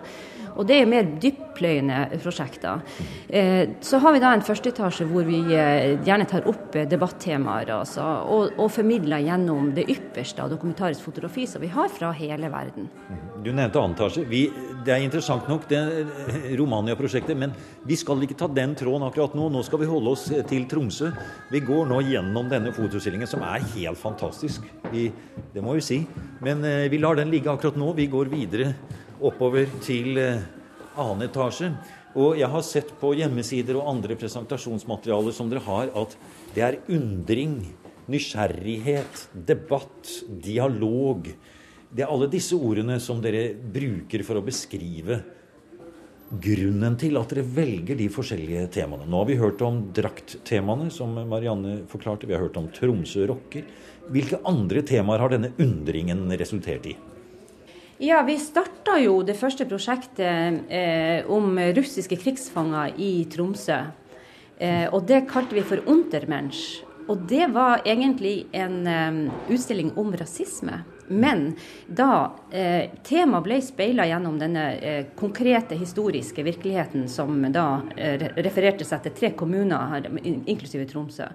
Og 0.56 0.64
det 0.64 0.78
er 0.80 0.88
mer 0.88 1.08
dyppløyende 1.20 2.18
prosjekter. 2.22 2.80
Eh, 3.28 3.76
så 3.84 4.00
har 4.00 4.14
vi 4.14 4.22
da 4.22 4.32
en 4.32 4.44
førsteetasje 4.44 5.04
hvor 5.10 5.26
vi 5.28 5.42
eh, 5.52 5.98
gjerne 6.06 6.28
tar 6.28 6.48
opp 6.48 6.76
eh, 6.76 6.86
debattemaer 6.88 7.74
altså, 7.76 8.04
og, 8.24 8.56
og, 8.56 8.70
formidler 8.72 9.24
gjennom 9.26 9.74
det 9.76 9.84
ypperste 9.92 10.44
av 10.44 10.52
dokumentarisk 10.54 11.04
fotografi 11.04 11.44
som 11.50 11.60
vi 11.60 11.68
har 11.74 11.92
fra 11.92 12.12
hele 12.16 12.48
verden. 12.52 12.88
Du 13.44 13.52
nevnte 13.52 13.82
annen 13.82 13.96
etasje. 13.98 14.24
Det 14.86 14.94
er 14.94 15.04
interessant 15.04 15.48
nok, 15.50 15.68
det 15.68 15.82
Romania-prosjektet, 16.56 17.36
men 17.36 17.52
vi 17.86 17.98
skal 17.98 18.22
ikke 18.24 18.38
ta 18.38 18.48
den 18.48 18.72
tråden 18.78 19.04
akkurat 19.06 19.36
nå. 19.36 19.50
Nå 19.52 19.62
skal 19.66 19.82
vi 19.82 19.90
holde 19.90 20.16
oss 20.16 20.24
til 20.48 20.64
Tromsø. 20.70 21.12
Vi 21.52 21.60
går 21.66 21.90
nå 21.92 22.00
gjennom 22.06 22.45
denne 22.50 22.72
fotostillingen, 22.74 23.28
som 23.30 23.42
er 23.46 23.64
helt 23.74 24.00
fantastisk. 24.00 24.64
Vi, 24.92 25.08
det 25.54 25.64
må 25.64 25.76
vi 25.76 25.84
si. 25.84 26.00
Men 26.44 26.64
vi 26.90 27.00
lar 27.02 27.18
den 27.18 27.32
ligge 27.32 27.52
akkurat 27.52 27.78
nå. 27.78 27.92
Vi 27.96 28.08
går 28.12 28.30
videre 28.32 28.74
oppover 29.20 29.68
til 29.84 30.18
eh, 30.20 30.44
annen 30.96 31.26
etasje. 31.28 31.70
Og 32.16 32.38
jeg 32.40 32.48
har 32.48 32.64
sett 32.64 32.92
på 33.00 33.12
hjemmesider 33.16 33.76
og 33.76 33.90
andre 33.90 34.16
presentasjonsmaterialer 34.16 35.34
som 35.36 35.50
dere 35.50 35.64
har, 35.66 35.92
at 35.92 36.16
det 36.54 36.64
er 36.64 36.78
undring, 36.92 37.58
nysgjerrighet, 38.08 39.26
debatt, 39.48 40.12
dialog. 40.44 41.28
Det 41.92 42.04
er 42.04 42.12
alle 42.12 42.30
disse 42.32 42.56
ordene 42.56 42.96
som 43.02 43.20
dere 43.24 43.50
bruker 43.54 44.24
for 44.24 44.40
å 44.40 44.44
beskrive 44.46 45.20
grunnen 46.30 46.96
til 46.98 47.16
at 47.20 47.30
dere 47.30 47.44
velger 47.56 47.98
de 47.98 48.06
forskjellige 48.10 48.66
temaene. 48.74 49.06
Nå 49.06 49.20
har 49.22 49.28
vi 49.28 49.38
hørt 49.38 49.62
om 49.62 49.82
drakttemaene, 49.94 50.90
som 50.90 51.14
Marianne 51.30 51.82
forklarte. 51.90 52.26
Vi 52.26 52.34
har 52.34 52.42
hørt 52.42 52.58
om 52.58 52.66
Tromsø 52.74 53.26
rocker. 53.30 53.66
Hvilke 54.10 54.40
andre 54.46 54.82
temaer 54.86 55.22
har 55.22 55.34
denne 55.34 55.52
undringen 55.62 56.26
resultert 56.38 56.88
i? 56.90 56.96
Ja, 58.02 58.20
vi 58.26 58.36
starta 58.36 58.98
jo 59.00 59.22
det 59.24 59.38
første 59.38 59.64
prosjektet 59.68 60.66
eh, 60.68 61.22
om 61.32 61.56
russiske 61.78 62.18
krigsfanger 62.20 62.98
i 63.00 63.24
Tromsø. 63.32 63.78
Eh, 64.58 64.84
og 64.90 65.06
det 65.08 65.24
kalte 65.30 65.56
vi 65.56 65.64
for 65.64 65.80
Untermensch. 65.88 66.82
Og 67.06 67.22
det 67.30 67.46
var 67.54 67.86
egentlig 67.86 68.48
en 68.52 68.76
eh, 68.90 69.22
utstilling 69.54 69.94
om 69.96 70.12
rasisme. 70.18 70.82
Men 71.08 71.54
da 71.86 72.32
eh, 72.50 72.90
temaet 73.06 73.44
ble 73.44 73.60
speila 73.62 74.06
gjennom 74.08 74.38
denne 74.40 74.64
eh, 74.78 75.04
konkrete 75.18 75.78
historiske 75.78 76.42
virkeligheten 76.46 77.08
som 77.08 77.38
da 77.52 77.66
eh, 77.96 78.26
refererte 78.36 78.86
seg 78.86 79.04
til 79.04 79.16
tre 79.20 79.30
kommuner, 79.38 79.92
her, 79.92 80.10
inklusive 80.24 80.88
Tromsø, 80.90 81.30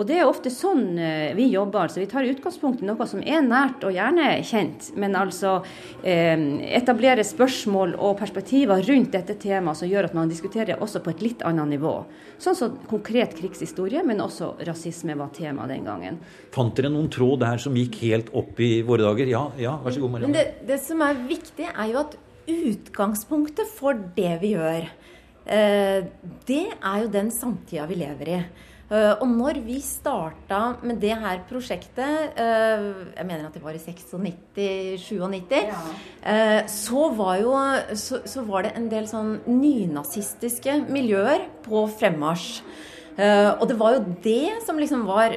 og 0.00 0.06
det 0.08 0.16
er 0.16 0.24
ofte 0.24 0.48
sånn 0.48 0.96
eh, 0.96 1.34
vi 1.36 1.50
jobber. 1.52 1.84
altså 1.84 2.00
Vi 2.00 2.08
tar 2.08 2.24
utgangspunkt 2.24 2.80
i 2.80 2.86
noe 2.88 3.06
som 3.08 3.20
er 3.20 3.42
nært 3.44 3.84
og 3.84 3.92
gjerne 3.92 4.30
kjent, 4.48 4.86
men 4.96 5.16
altså 5.18 5.58
eh, 6.00 6.40
etablere 6.78 7.24
spørsmål 7.26 7.92
og 7.98 8.16
perspektiver 8.22 8.80
rundt 8.88 9.12
dette 9.12 9.36
temaet 9.42 9.82
som 9.82 9.90
gjør 9.90 10.08
at 10.08 10.16
man 10.16 10.32
diskuterer 10.32 10.80
også 10.80 11.02
på 11.04 11.12
et 11.12 11.24
litt 11.26 11.44
annet 11.44 11.74
nivå. 11.74 11.92
Sånn 12.40 12.56
som 12.56 12.78
konkret 12.88 13.36
krigshistorie, 13.36 14.00
men 14.06 14.24
også 14.24 14.54
rasisme 14.64 15.18
var 15.20 15.34
tema 15.36 15.68
den 15.68 15.84
gangen. 15.84 16.16
Fant 16.54 16.72
dere 16.80 16.88
noen 16.94 17.12
tråd 17.12 17.44
der 17.44 17.60
som 17.60 17.76
gikk 17.76 18.00
helt 18.06 18.32
opp 18.32 18.56
i 18.64 18.70
våre 18.86 19.04
dager? 19.04 19.28
Ja, 19.28 19.44
ja 19.60 19.76
vær 19.84 19.92
så 19.92 20.00
god, 20.00 20.16
Marianne. 20.16 20.32
Men 20.32 20.40
det, 20.40 20.64
det 20.70 20.80
som 20.80 21.04
er 21.04 21.20
viktig, 21.28 21.68
er 21.68 21.92
jo 21.92 22.00
at 22.06 22.16
utgangspunktet 22.48 23.68
for 23.76 24.00
det 24.16 24.32
vi 24.40 24.54
gjør, 24.54 24.88
eh, 25.44 26.08
det 26.48 26.64
er 26.72 27.04
jo 27.04 27.14
den 27.20 27.28
samtida 27.36 27.84
vi 27.90 28.00
lever 28.00 28.34
i. 28.38 28.42
Eh, 28.90 29.12
og 29.22 29.28
når 29.30 29.60
vi 29.62 29.76
starta 29.84 30.60
med 30.82 30.98
det 31.02 31.14
her 31.14 31.44
prosjektet, 31.46 32.34
eh, 32.34 32.86
jeg 33.14 33.26
mener 33.26 33.46
at 33.46 33.54
det 33.54 33.62
var 33.62 33.76
i 33.76 33.78
96-97, 33.78 35.54
ja. 35.54 35.82
Eh, 36.26 36.66
så, 36.66 37.04
var 37.14 37.94
så, 37.94 38.18
så 38.26 38.42
var 38.42 38.66
det 38.66 38.74
en 38.74 38.88
del 38.90 39.06
sånn 39.06 39.36
nynazistiske 39.46 40.80
miljøer 40.90 41.46
på 41.62 41.86
fremmarsj. 42.00 42.62
Og 43.20 43.66
det 43.68 43.74
var 43.76 43.92
jo 43.92 44.14
det 44.24 44.62
som 44.64 44.78
liksom 44.80 45.02
var 45.04 45.34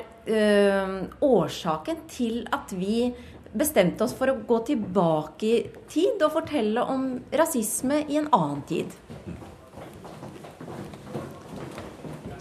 årsaken 1.25 1.97
til 2.07 2.45
at 2.55 2.71
vi 2.71 3.09
bestemte 3.51 4.05
oss 4.05 4.13
for 4.15 4.31
å 4.31 4.37
gå 4.47 4.59
tilbake 4.69 5.49
i 5.49 5.57
tid 5.91 6.21
og 6.23 6.31
fortelle 6.37 6.85
om 6.93 7.09
rasisme 7.35 8.05
i 8.07 8.21
en 8.21 8.29
annen 8.31 8.61
tid. 8.69 8.93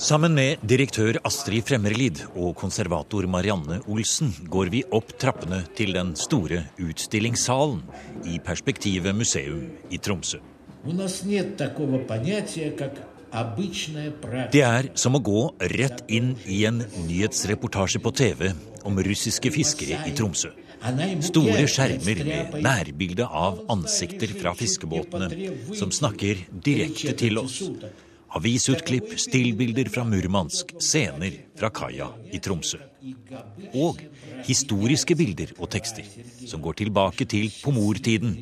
Sammen 0.01 0.35
med 0.35 0.63
direktør 0.65 1.19
Astrid 1.27 1.67
Fremmerlid 1.69 2.23
og 2.33 2.55
konservator 2.61 3.27
Marianne 3.31 3.81
Olsen 3.91 4.33
går 4.53 4.71
vi 4.73 4.83
opp 4.95 5.13
trappene 5.21 5.63
til 5.77 5.93
den 5.97 6.15
store 6.19 6.63
utstillingssalen 6.81 7.83
i 8.29 8.39
Perspektivet 8.45 9.15
museum 9.17 9.65
i 9.91 9.99
Tromsø. 9.99 10.41
Det 14.53 14.65
er 14.67 14.89
som 14.99 15.17
å 15.17 15.23
gå 15.25 15.43
rett 15.77 16.05
inn 16.09 16.35
i 16.47 16.65
en 16.69 16.83
nyhetsreportasje 17.07 18.03
på 18.03 18.13
TV 18.17 18.51
om 18.89 18.99
russiske 18.99 19.53
fiskere 19.55 20.03
i 20.09 20.15
Tromsø. 20.17 20.51
Store 21.23 21.67
skjermer 21.71 22.25
med 22.27 22.57
nærbilde 22.65 23.27
av 23.27 23.61
ansikter 23.71 24.33
fra 24.41 24.55
fiskebåtene 24.59 25.29
som 25.79 25.93
snakker 25.95 26.43
direkte 26.65 27.15
til 27.21 27.39
oss. 27.39 27.61
Avisutklipp, 28.33 29.13
stillbilder 29.21 29.91
fra 29.93 30.05
Murmansk, 30.09 30.73
scener 30.81 31.35
fra 31.59 31.69
kaia 31.75 32.09
i 32.33 32.41
Tromsø. 32.41 32.79
Og 33.77 34.01
historiske 34.47 35.17
bilder 35.19 35.53
og 35.59 35.69
tekster 35.75 36.07
som 36.49 36.63
går 36.65 36.81
tilbake 36.81 37.27
til 37.29 37.51
pomortiden, 37.63 38.39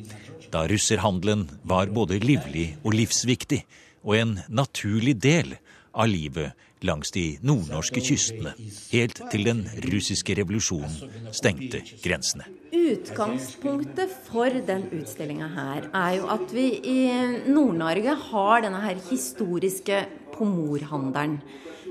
da 0.51 0.63
russerhandelen 0.67 1.47
var 1.67 1.91
både 1.91 2.19
livlig 2.23 2.71
og 2.83 2.95
livsviktig, 2.95 3.63
og 4.03 4.17
en 4.17 4.33
naturlig 4.49 5.17
del 5.21 5.55
av 5.91 6.07
livet 6.09 6.55
langs 6.87 7.11
de 7.13 7.25
nordnorske 7.45 8.01
kystene, 8.01 8.55
helt 8.91 9.21
til 9.31 9.45
den 9.45 9.65
russiske 9.91 10.35
revolusjonen 10.39 11.31
stengte 11.35 11.83
grensene. 12.01 12.47
Utgangspunktet 12.81 14.09
for 14.25 14.49
den 14.65 14.87
utstillinga 14.95 15.47
her 15.53 15.87
er 15.93 16.15
jo 16.17 16.29
at 16.33 16.53
vi 16.55 16.65
i 16.87 17.01
Nord-Norge 17.45 18.15
har 18.29 18.63
denne 18.63 18.79
her 18.81 18.97
historiske 19.09 19.99
pomorhandelen. 20.33 21.37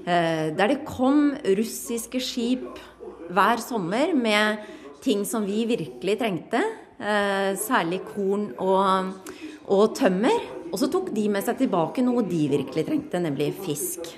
Eh, 0.00 0.50
der 0.56 0.72
det 0.72 0.80
kom 0.88 1.36
russiske 1.44 2.22
skip 2.24 2.80
hver 3.30 3.62
sommer 3.62 4.14
med 4.16 4.64
ting 5.04 5.22
som 5.28 5.46
vi 5.46 5.62
virkelig 5.68 6.18
trengte. 6.18 6.62
Eh, 6.98 7.52
særlig 7.60 8.00
korn 8.10 8.50
og, 8.58 9.12
og 9.70 9.94
tømmer. 9.94 10.42
Og 10.72 10.78
så 10.80 10.90
tok 10.90 11.12
de 11.14 11.28
med 11.30 11.46
seg 11.46 11.60
tilbake 11.60 12.02
noe 12.02 12.24
de 12.26 12.44
virkelig 12.50 12.86
trengte, 12.88 13.22
nemlig 13.22 13.52
fisk. 13.62 14.10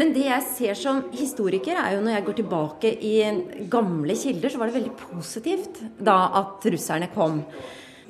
Eh, 0.00 0.06
men 0.06 0.14
det 0.16 0.24
jeg 0.24 0.46
ser 0.56 0.78
som 0.78 1.02
historiker, 1.12 1.76
er 1.76 1.96
jo 1.96 2.04
når 2.04 2.16
jeg 2.16 2.26
går 2.26 2.38
tilbake 2.40 2.94
i 3.04 3.14
gamle 3.68 4.16
kilder, 4.16 4.48
så 4.48 4.58
var 4.58 4.70
det 4.70 4.78
veldig 4.80 4.96
positivt 4.96 5.82
da 5.98 6.30
at 6.40 6.64
russerne 6.72 7.10
kom. 7.12 7.44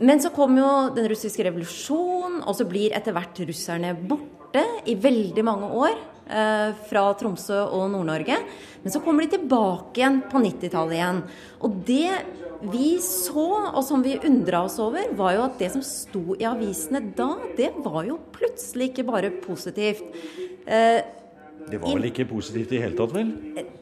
Men 0.00 0.20
så 0.22 0.30
kom 0.32 0.56
jo 0.56 0.94
den 0.94 1.10
russiske 1.10 1.44
revolusjonen, 1.44 2.40
og 2.46 2.54
så 2.56 2.64
blir 2.64 2.94
etter 2.96 3.12
hvert 3.12 3.42
russerne 3.50 3.92
borte 4.08 4.62
i 4.88 4.94
veldig 4.94 5.44
mange 5.44 5.66
år. 5.66 5.98
Eh, 6.30 6.72
fra 6.86 7.08
Tromsø 7.18 7.56
og 7.74 7.88
Nord-Norge. 7.90 8.36
Men 8.84 8.92
så 8.92 9.00
kommer 9.02 9.24
de 9.24 9.32
tilbake 9.34 9.98
igjen 9.98 10.20
på 10.30 10.38
90-tallet 10.38 10.94
igjen. 10.94 11.18
Og 11.66 11.80
det 11.88 12.12
vi 12.70 13.00
så, 13.02 13.72
og 13.72 13.82
som 13.82 14.04
vi 14.04 14.14
undra 14.28 14.60
oss 14.68 14.78
over, 14.78 15.10
var 15.18 15.34
jo 15.34 15.42
at 15.42 15.58
det 15.58 15.72
som 15.74 15.82
sto 15.82 16.36
i 16.38 16.46
avisene 16.46 17.02
da, 17.18 17.32
det 17.58 17.72
var 17.82 18.04
jo 18.06 18.20
plutselig 18.30 18.92
ikke 18.92 19.08
bare 19.10 19.32
positivt. 19.42 20.06
Eh, 21.60 21.68
det 21.70 21.82
var 21.82 21.94
vel 21.98 22.08
ikke 22.10 22.28
positivt 22.30 22.72
i 22.74 22.80
hele 22.82 22.98
tatt, 22.98 23.14
vel? 23.14 23.30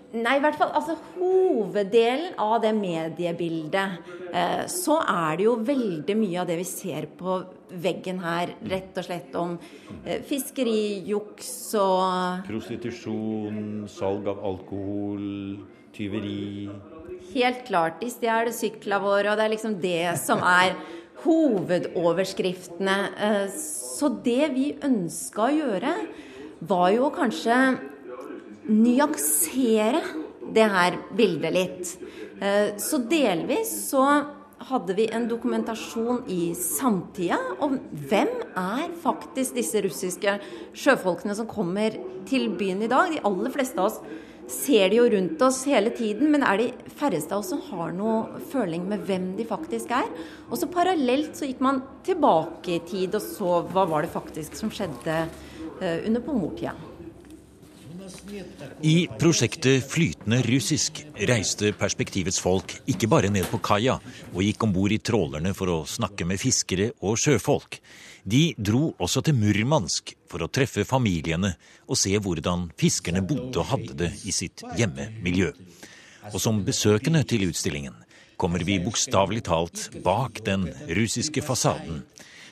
Nei, 0.08 0.38
i 0.38 0.40
hvert 0.40 0.56
fall 0.56 0.70
altså, 0.72 0.94
hoveddelen 1.18 2.38
av 2.40 2.62
det 2.64 2.70
mediebildet, 2.72 4.12
eh, 4.32 4.62
så 4.72 5.02
er 5.04 5.36
det 5.36 5.44
jo 5.44 5.56
veldig 5.68 6.16
mye 6.16 6.38
av 6.40 6.48
det 6.48 6.56
vi 6.62 6.64
ser 6.68 7.10
på 7.18 7.34
veggen 7.68 8.22
her, 8.24 8.54
rett 8.72 8.96
og 8.96 9.04
slett 9.04 9.36
om 9.36 9.58
eh, 10.06 10.22
fiskerijuks 10.24 11.50
og 11.82 12.46
Prostitusjon, 12.48 13.84
salg 13.92 14.30
av 14.32 14.40
alkohol, 14.48 15.26
tyveri 15.92 16.70
Helt 17.28 17.66
klart. 17.66 17.98
De 18.00 18.08
stjeler 18.08 18.48
syklene 18.56 19.02
våre, 19.02 19.28
og 19.28 19.36
det 19.36 19.44
er 19.44 19.52
liksom 19.52 19.74
det 19.82 20.14
som 20.22 20.40
er 20.40 20.72
hovedoverskriftene. 21.26 22.96
Eh, 23.18 23.44
så 23.52 24.08
det 24.24 24.48
vi 24.54 24.70
ønska 24.86 25.48
å 25.48 25.52
gjøre, 25.52 25.92
var 26.60 26.90
jo 26.94 27.10
kanskje 27.14 27.58
nyansere 28.68 30.02
det 30.54 30.66
her 30.72 30.98
bildet 31.16 31.54
litt. 31.54 31.94
Eh, 32.40 32.74
så 32.80 33.00
delvis 33.10 33.70
så 33.90 34.04
hadde 34.68 34.94
vi 34.98 35.06
en 35.14 35.28
dokumentasjon 35.30 36.24
i 36.34 36.52
samtida 36.58 37.38
om 37.64 37.76
hvem 38.10 38.30
er 38.58 38.88
faktisk 39.02 39.56
disse 39.56 39.82
russiske 39.84 40.38
sjøfolkene 40.76 41.36
som 41.38 41.48
kommer 41.50 41.94
til 42.28 42.48
byen 42.58 42.82
i 42.82 42.90
dag. 42.90 43.12
De 43.12 43.22
aller 43.28 43.54
fleste 43.54 43.78
av 43.78 43.92
oss 43.92 44.00
ser 44.48 44.88
de 44.90 44.98
jo 44.98 45.06
rundt 45.12 45.42
oss 45.44 45.60
hele 45.68 45.92
tiden, 45.94 46.30
men 46.32 46.42
er 46.46 46.60
de 46.60 46.68
færreste 46.98 47.36
av 47.36 47.44
oss 47.44 47.52
som 47.52 47.60
har 47.68 47.92
noe 47.94 48.40
føling 48.50 48.86
med 48.88 49.04
hvem 49.06 49.30
de 49.38 49.46
faktisk 49.48 49.92
er. 49.94 50.08
Og 50.48 50.56
så 50.58 50.70
parallelt 50.72 51.36
så 51.36 51.48
gikk 51.48 51.60
man 51.64 51.82
tilbake 52.06 52.78
i 52.78 52.82
tid 52.88 53.14
og 53.18 53.24
så 53.24 53.60
hva 53.68 53.84
var 53.90 54.04
det 54.04 54.14
faktisk 54.14 54.56
som 54.58 54.72
skjedde 54.72 55.20
under 55.80 56.20
pomortida. 56.24 56.74
I 58.80 59.08
prosjektet 59.18 59.84
Flytende 59.90 60.42
russisk 60.42 61.00
reiste 61.28 61.72
perspektivets 61.76 62.38
folk 62.40 62.72
ikke 62.88 63.08
bare 63.10 63.30
ned 63.32 63.48
på 63.50 63.60
kaia 63.62 63.98
og 64.32 64.40
gikk 64.44 64.64
om 64.64 64.72
bord 64.74 64.94
i 64.94 65.00
trålerne 65.02 65.52
for 65.56 65.72
å 65.72 65.78
snakke 65.88 66.26
med 66.28 66.40
fiskere 66.40 66.92
og 67.04 67.18
sjøfolk. 67.20 67.80
De 68.28 68.42
dro 68.56 68.92
også 69.00 69.22
til 69.26 69.36
Murmansk 69.38 70.14
for 70.28 70.44
å 70.44 70.50
treffe 70.52 70.86
familiene 70.88 71.54
og 71.86 72.00
se 72.00 72.14
hvordan 72.16 72.68
fiskerne 72.80 73.24
bodde 73.24 73.60
og 73.60 73.70
hadde 73.72 73.96
det 74.02 74.10
i 74.28 74.34
sitt 74.34 74.64
hjemmemiljø. 74.78 75.52
Og 76.32 76.40
som 76.42 76.62
besøkende 76.64 77.24
til 77.28 77.48
utstillingen 77.48 77.96
kommer 78.38 78.62
vi 78.64 78.78
bokstavelig 78.82 79.44
talt 79.48 79.88
bak 80.04 80.42
den 80.46 80.68
russiske 80.96 81.42
fasaden 81.42 82.04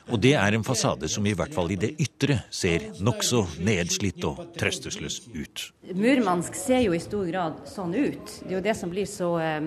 og 0.07 0.21
det 0.23 0.35
er 0.39 0.55
en 0.55 0.65
fasade 0.67 1.09
som 1.11 1.27
i 1.27 1.35
hvert 1.35 1.55
fall 1.55 1.73
i 1.75 1.79
det 1.81 1.93
ytre 2.03 2.39
ser 2.55 2.85
nokså 3.03 3.43
nedslitt 3.67 4.23
og 4.29 4.43
trøstesløs 4.59 5.19
ut. 5.35 5.65
Murmansk 5.95 6.55
ser 6.59 6.85
jo 6.85 6.95
i 6.95 7.01
stor 7.03 7.27
grad 7.27 7.65
sånn 7.71 7.95
ut. 7.97 8.37
Det 8.43 8.53
er 8.53 8.59
jo 8.59 8.67
det 8.69 8.77
som 8.79 8.93
blir 8.93 9.09
så 9.11 9.33
eh, 9.43 9.59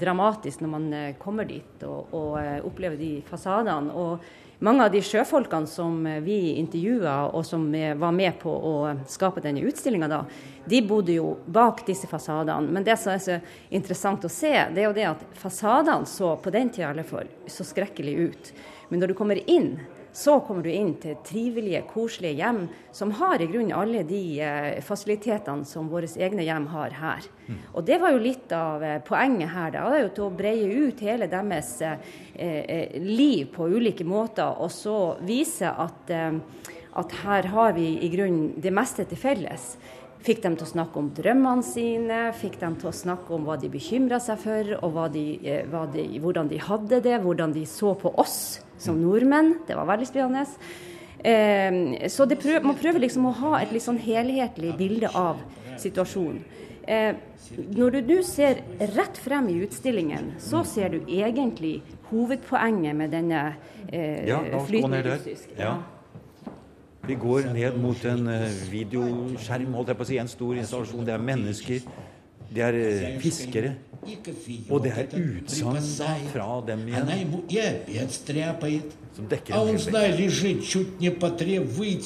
dramatisk 0.00 0.64
når 0.64 0.74
man 0.74 0.90
eh, 0.92 1.14
kommer 1.20 1.48
dit 1.48 1.86
og, 1.88 2.12
og 2.12 2.36
eh, 2.42 2.58
opplever 2.68 3.00
de 3.00 3.14
fasadene. 3.28 3.94
Og 3.96 4.28
mange 4.58 4.84
av 4.84 4.92
de 4.92 5.00
sjøfolkene 5.04 5.70
som 5.70 6.00
eh, 6.06 6.20
vi 6.24 6.38
intervjua 6.58 7.28
og 7.30 7.44
som 7.46 7.66
eh, 7.74 7.94
var 7.98 8.14
med 8.14 8.38
på 8.42 8.50
å 8.50 8.74
skape 9.08 9.42
denne 9.44 9.62
utstillinga 9.68 10.08
da, 10.10 10.22
de 10.68 10.80
bodde 10.82 11.14
jo 11.14 11.36
bak 11.46 11.84
disse 11.86 12.10
fasadene. 12.10 12.72
Men 12.72 12.86
det 12.86 12.98
som 12.98 13.12
er 13.14 13.22
så 13.22 13.38
interessant 13.70 14.26
å 14.26 14.32
se, 14.32 14.50
det 14.74 14.82
er 14.82 14.88
jo 14.88 14.96
det 14.96 15.06
at 15.12 15.22
fasadene 15.38 16.08
så 16.10 16.34
på 16.42 16.52
den 16.54 16.72
tida 16.72 16.88
i 16.88 16.90
alle 16.90 17.06
fall 17.06 17.30
så 17.46 17.66
skrekkelig 17.66 18.16
ut. 18.18 18.52
Men 18.90 19.02
når 19.02 19.12
du 19.12 19.18
kommer 19.18 19.40
inn, 19.46 19.76
så 20.12 20.38
kommer 20.40 20.64
du 20.64 20.70
inn 20.72 20.94
til 21.00 21.18
trivelige, 21.26 21.82
koselige 21.90 22.38
hjem 22.40 22.62
som 22.94 23.12
har 23.18 23.42
i 23.42 23.48
grunnen 23.50 23.74
alle 23.76 24.02
de 24.08 24.22
eh, 24.42 24.78
fasilitetene 24.84 25.66
som 25.68 25.90
våre 25.92 26.08
egne 26.18 26.46
hjem 26.46 26.66
har 26.72 26.96
her. 26.98 27.28
Mm. 27.46 27.60
Og 27.74 27.84
det 27.86 28.00
var 28.02 28.14
jo 28.14 28.22
litt 28.24 28.54
av 28.56 28.84
eh, 28.84 28.98
poenget 29.04 29.52
her. 29.52 29.74
Det 29.74 29.84
er 29.84 30.02
jo 30.02 30.14
til 30.16 30.26
å 30.26 30.32
breie 30.40 30.88
ut 30.88 31.04
hele 31.04 31.28
deres 31.30 31.70
eh, 31.84 32.08
eh, 32.34 32.98
liv 33.04 33.52
på 33.54 33.68
ulike 33.68 34.06
måter, 34.08 34.58
og 34.58 34.72
så 34.74 34.98
vise 35.26 35.70
at, 35.70 36.10
eh, 36.10 36.74
at 36.98 37.16
her 37.22 37.52
har 37.54 37.76
vi 37.78 37.92
i 38.02 38.10
grunnen 38.12 38.56
det 38.56 38.74
meste 38.74 39.06
til 39.08 39.20
felles. 39.20 39.70
Fikk 40.24 40.42
dem 40.42 40.56
til 40.58 40.66
å 40.66 40.70
snakke 40.72 40.98
om 40.98 41.10
drømmene 41.14 41.62
sine, 41.62 42.20
fikk 42.36 42.58
dem 42.60 42.74
til 42.80 42.90
å 42.90 42.96
snakke 42.96 43.34
om 43.36 43.46
hva 43.46 43.54
de 43.60 43.70
bekymra 43.70 44.18
seg 44.20 44.40
for, 44.42 44.72
og 44.82 44.98
de, 45.14 45.26
eh, 45.46 45.76
de, 45.94 46.06
hvordan 46.18 46.50
de 46.50 46.58
hadde 46.58 47.00
det, 47.04 47.20
hvordan 47.22 47.54
de 47.54 47.64
så 47.68 47.94
på 47.98 48.12
oss 48.18 48.58
som 48.78 48.98
nordmenn. 48.98 49.60
Det 49.68 49.76
var 49.78 49.86
veldig 49.86 50.08
spennende. 50.10 50.46
Eh, 51.18 52.08
så 52.10 52.26
prøver, 52.26 52.66
man 52.66 52.78
prøver 52.78 53.02
liksom 53.06 53.30
å 53.30 53.34
ha 53.44 53.58
et 53.62 53.72
litt 53.74 53.86
sånn 53.86 53.98
helhetlig 54.02 54.74
bilde 54.78 55.10
av 55.14 55.40
situasjonen. 55.78 56.42
Eh, 56.88 57.14
når 57.76 57.90
du 57.90 58.00
nå 58.08 58.22
ser 58.24 58.62
rett 58.94 59.18
frem 59.20 59.48
i 59.52 59.58
utstillingen, 59.64 60.34
så 60.40 60.62
ser 60.64 60.94
du 60.94 61.02
egentlig 61.04 61.78
hovedpoenget 62.08 62.96
med 62.96 63.12
denne 63.12 63.42
eh, 63.92 64.24
ja, 64.28 64.40
flytende 64.66 65.02
russisk. 65.04 65.52
Ja. 65.58 65.76
Vi 67.08 67.14
går 67.16 67.40
ned 67.54 67.76
mot 67.80 68.04
en 68.04 68.28
eh, 68.28 68.50
videoskjerm, 68.68 69.72
holdt 69.78 69.88
jeg 69.94 69.96
på 69.96 70.04
å 70.04 70.08
si, 70.10 70.16
en 70.20 70.28
stor 70.28 70.58
installasjon. 70.60 71.06
Det 71.08 71.14
er 71.14 71.22
mennesker, 71.24 71.86
det 72.52 72.64
er 72.66 72.74
eh, 72.82 73.14
fiskere. 73.22 73.70
Og 74.68 74.82
det 74.84 74.92
er 74.92 75.06
utsagn 75.16 75.88
fra 76.34 76.48
dem 76.68 76.84
igjen. 76.88 77.08
Som 79.16 79.24
dekker 79.32 79.56
en 79.56 79.66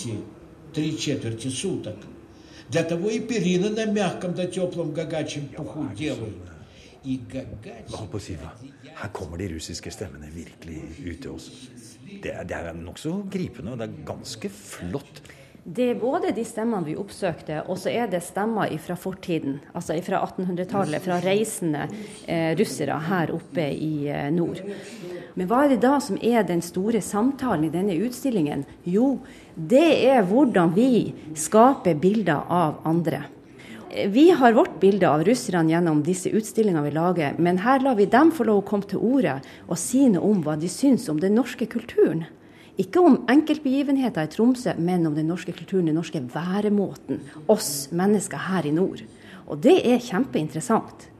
hel 0.06 1.90
Для 2.72 2.84
того 2.84 3.10
и 3.10 3.20
перины 3.20 3.68
на 3.68 3.84
мягком 3.84 4.32
да 4.34 4.46
теплом 4.46 4.94
гагачем 4.94 5.48
пуху 5.48 5.90
делают. 5.94 6.51
Hva 7.02 8.06
på, 8.10 8.20
Siva. 8.22 8.52
Her 8.86 9.12
kommer 9.14 9.40
de 9.40 9.48
russiske 9.56 9.90
stemmene 9.90 10.30
virkelig 10.30 10.82
ut 11.02 11.22
til 11.24 11.30
oss. 11.34 11.48
Det 12.22 12.30
er, 12.30 12.44
det 12.46 12.58
er 12.58 12.74
nokså 12.76 13.22
gripende, 13.32 13.74
og 13.74 13.80
det 13.80 13.88
er 13.88 14.04
ganske 14.06 14.50
flott. 14.52 15.22
Det 15.62 15.84
er 15.92 15.98
både 15.98 16.32
de 16.34 16.42
stemmene 16.42 16.88
vi 16.88 16.96
oppsøkte, 16.98 17.60
og 17.70 17.78
så 17.78 17.92
er 17.94 18.08
det 18.10 18.22
stemmer 18.26 18.70
fra 18.82 18.96
fortiden. 18.98 19.60
Altså 19.78 19.94
fra 20.02 20.18
1800-tallet, 20.26 21.02
fra 21.04 21.20
reisende 21.22 21.84
eh, 22.26 22.50
russere 22.58 22.96
her 23.06 23.30
oppe 23.34 23.68
i 23.70 24.08
eh, 24.10 24.26
nord. 24.34 24.58
Men 25.38 25.48
hva 25.48 25.62
er 25.64 25.74
det 25.74 25.84
da 25.84 25.96
som 26.02 26.18
er 26.18 26.42
den 26.46 26.64
store 26.66 27.00
samtalen 27.02 27.68
i 27.68 27.72
denne 27.72 27.94
utstillingen? 27.94 28.66
Jo, 28.84 29.20
det 29.54 29.86
er 30.10 30.26
hvordan 30.26 30.74
vi 30.74 31.14
skaper 31.38 31.94
bilder 31.94 32.42
av 32.50 32.82
andre. 32.88 33.22
Vi 33.92 34.30
har 34.30 34.52
vårt 34.52 34.80
bilde 34.80 35.08
av 35.08 35.24
russerne 35.24 35.68
gjennom 35.68 35.98
disse 36.02 36.30
utstillingene 36.32 36.86
vi 36.86 36.90
lager, 36.96 37.34
men 37.36 37.58
her 37.60 37.82
lar 37.84 37.98
vi 37.98 38.06
dem 38.08 38.30
få 38.32 38.46
lov 38.48 38.62
å 38.62 38.64
komme 38.70 38.88
til 38.88 39.02
orde 39.04 39.34
og 39.66 39.76
si 39.76 40.06
noe 40.08 40.30
om 40.30 40.38
hva 40.44 40.54
de 40.56 40.70
syns 40.72 41.10
om 41.12 41.18
den 41.20 41.36
norske 41.36 41.66
kulturen. 41.68 42.22
Ikke 42.80 43.02
om 43.04 43.18
enkeltbegivenheter 43.28 44.24
i 44.24 44.30
Tromsø, 44.32 44.72
men 44.80 45.04
om 45.06 45.12
den 45.12 45.28
norske 45.28 45.52
kulturen, 45.52 45.90
den 45.90 45.98
norske 46.00 46.22
væremåten. 46.24 47.20
Oss 47.52 47.90
mennesker 47.92 48.40
her 48.48 48.64
i 48.64 48.72
nord. 48.72 49.02
Og 49.44 49.60
det 49.60 49.82
er 49.84 50.00
kjempeinteressant. 50.00 51.10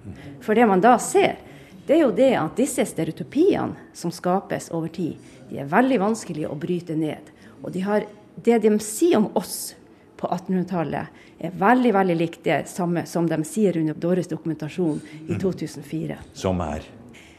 For 0.41 0.57
det 0.57 0.65
man 0.71 0.81
da 0.81 0.95
ser, 0.97 1.37
det 1.85 1.99
er 1.99 2.03
jo 2.07 2.17
det 2.17 2.31
at 2.41 2.57
disse 2.57 2.87
stereotypiene 2.89 3.93
som 3.93 4.15
skapes 4.15 4.71
over 4.73 4.89
tid, 4.89 5.21
de 5.51 5.61
er 5.61 5.69
veldig 5.69 6.01
vanskelige 6.07 6.49
å 6.49 6.57
bryte 6.57 6.97
ned. 6.97 7.29
Og 7.61 7.69
de 7.77 7.85
har, 7.85 8.09
det 8.41 8.63
de 8.65 8.73
sier 8.81 9.21
om 9.21 9.29
oss 9.37 9.75
på 10.17 10.31
1800-tallet, 10.31 11.23
er 11.43 11.55
veldig 11.59 11.93
veldig 11.95 12.17
likt 12.19 12.45
det 12.47 12.59
samme 12.71 13.05
som 13.11 13.27
de 13.31 13.39
sier 13.47 13.79
under 13.81 13.99
deres 13.99 14.31
dokumentasjon 14.31 15.01
i 15.29 15.39
2004. 15.41 16.19
Mm. 16.19 16.35
Som 16.39 16.63
er? 16.65 16.87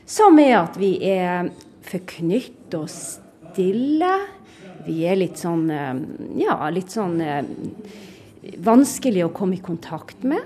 Som 0.05 0.39
er 0.43 0.57
at 0.59 0.79
vi 0.79 0.95
er 1.07 1.51
forknytt 1.87 2.75
og 2.77 2.89
stille. 2.91 4.13
Vi 4.83 5.03
er 5.07 5.19
litt 5.19 5.39
sånn 5.39 5.69
eh, 5.71 5.93
ja, 6.43 6.57
litt 6.73 6.91
sånn 6.91 7.19
eh, 7.23 7.43
vanskelig 8.63 9.27
å 9.27 9.33
komme 9.35 9.57
i 9.57 9.63
kontakt 9.63 10.25
med. 10.27 10.43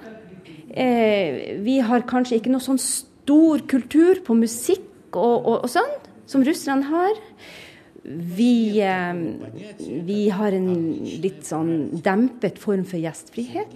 Eh, 0.70 1.58
vi 1.66 1.80
har 1.82 2.06
kanskje 2.10 2.38
ikke 2.38 2.54
noe 2.54 2.64
sånn 2.64 2.82
stor 2.82 3.64
kultur 3.70 4.22
på 4.26 4.38
musikk 4.38 5.18
og, 5.18 5.38
og, 5.42 5.64
og 5.66 5.72
sånn, 5.72 5.96
som 6.30 6.46
russerne 6.46 6.86
har. 6.92 7.18
Vi, 8.08 8.80
eh, 8.80 9.14
vi, 10.08 10.30
har 10.32 10.56
en 10.56 10.70
litt 11.22 11.44
sånn 11.44 12.02
dempet 12.04 12.60
form 12.62 12.86
for 12.88 13.02
gjestfrihet 13.04 13.74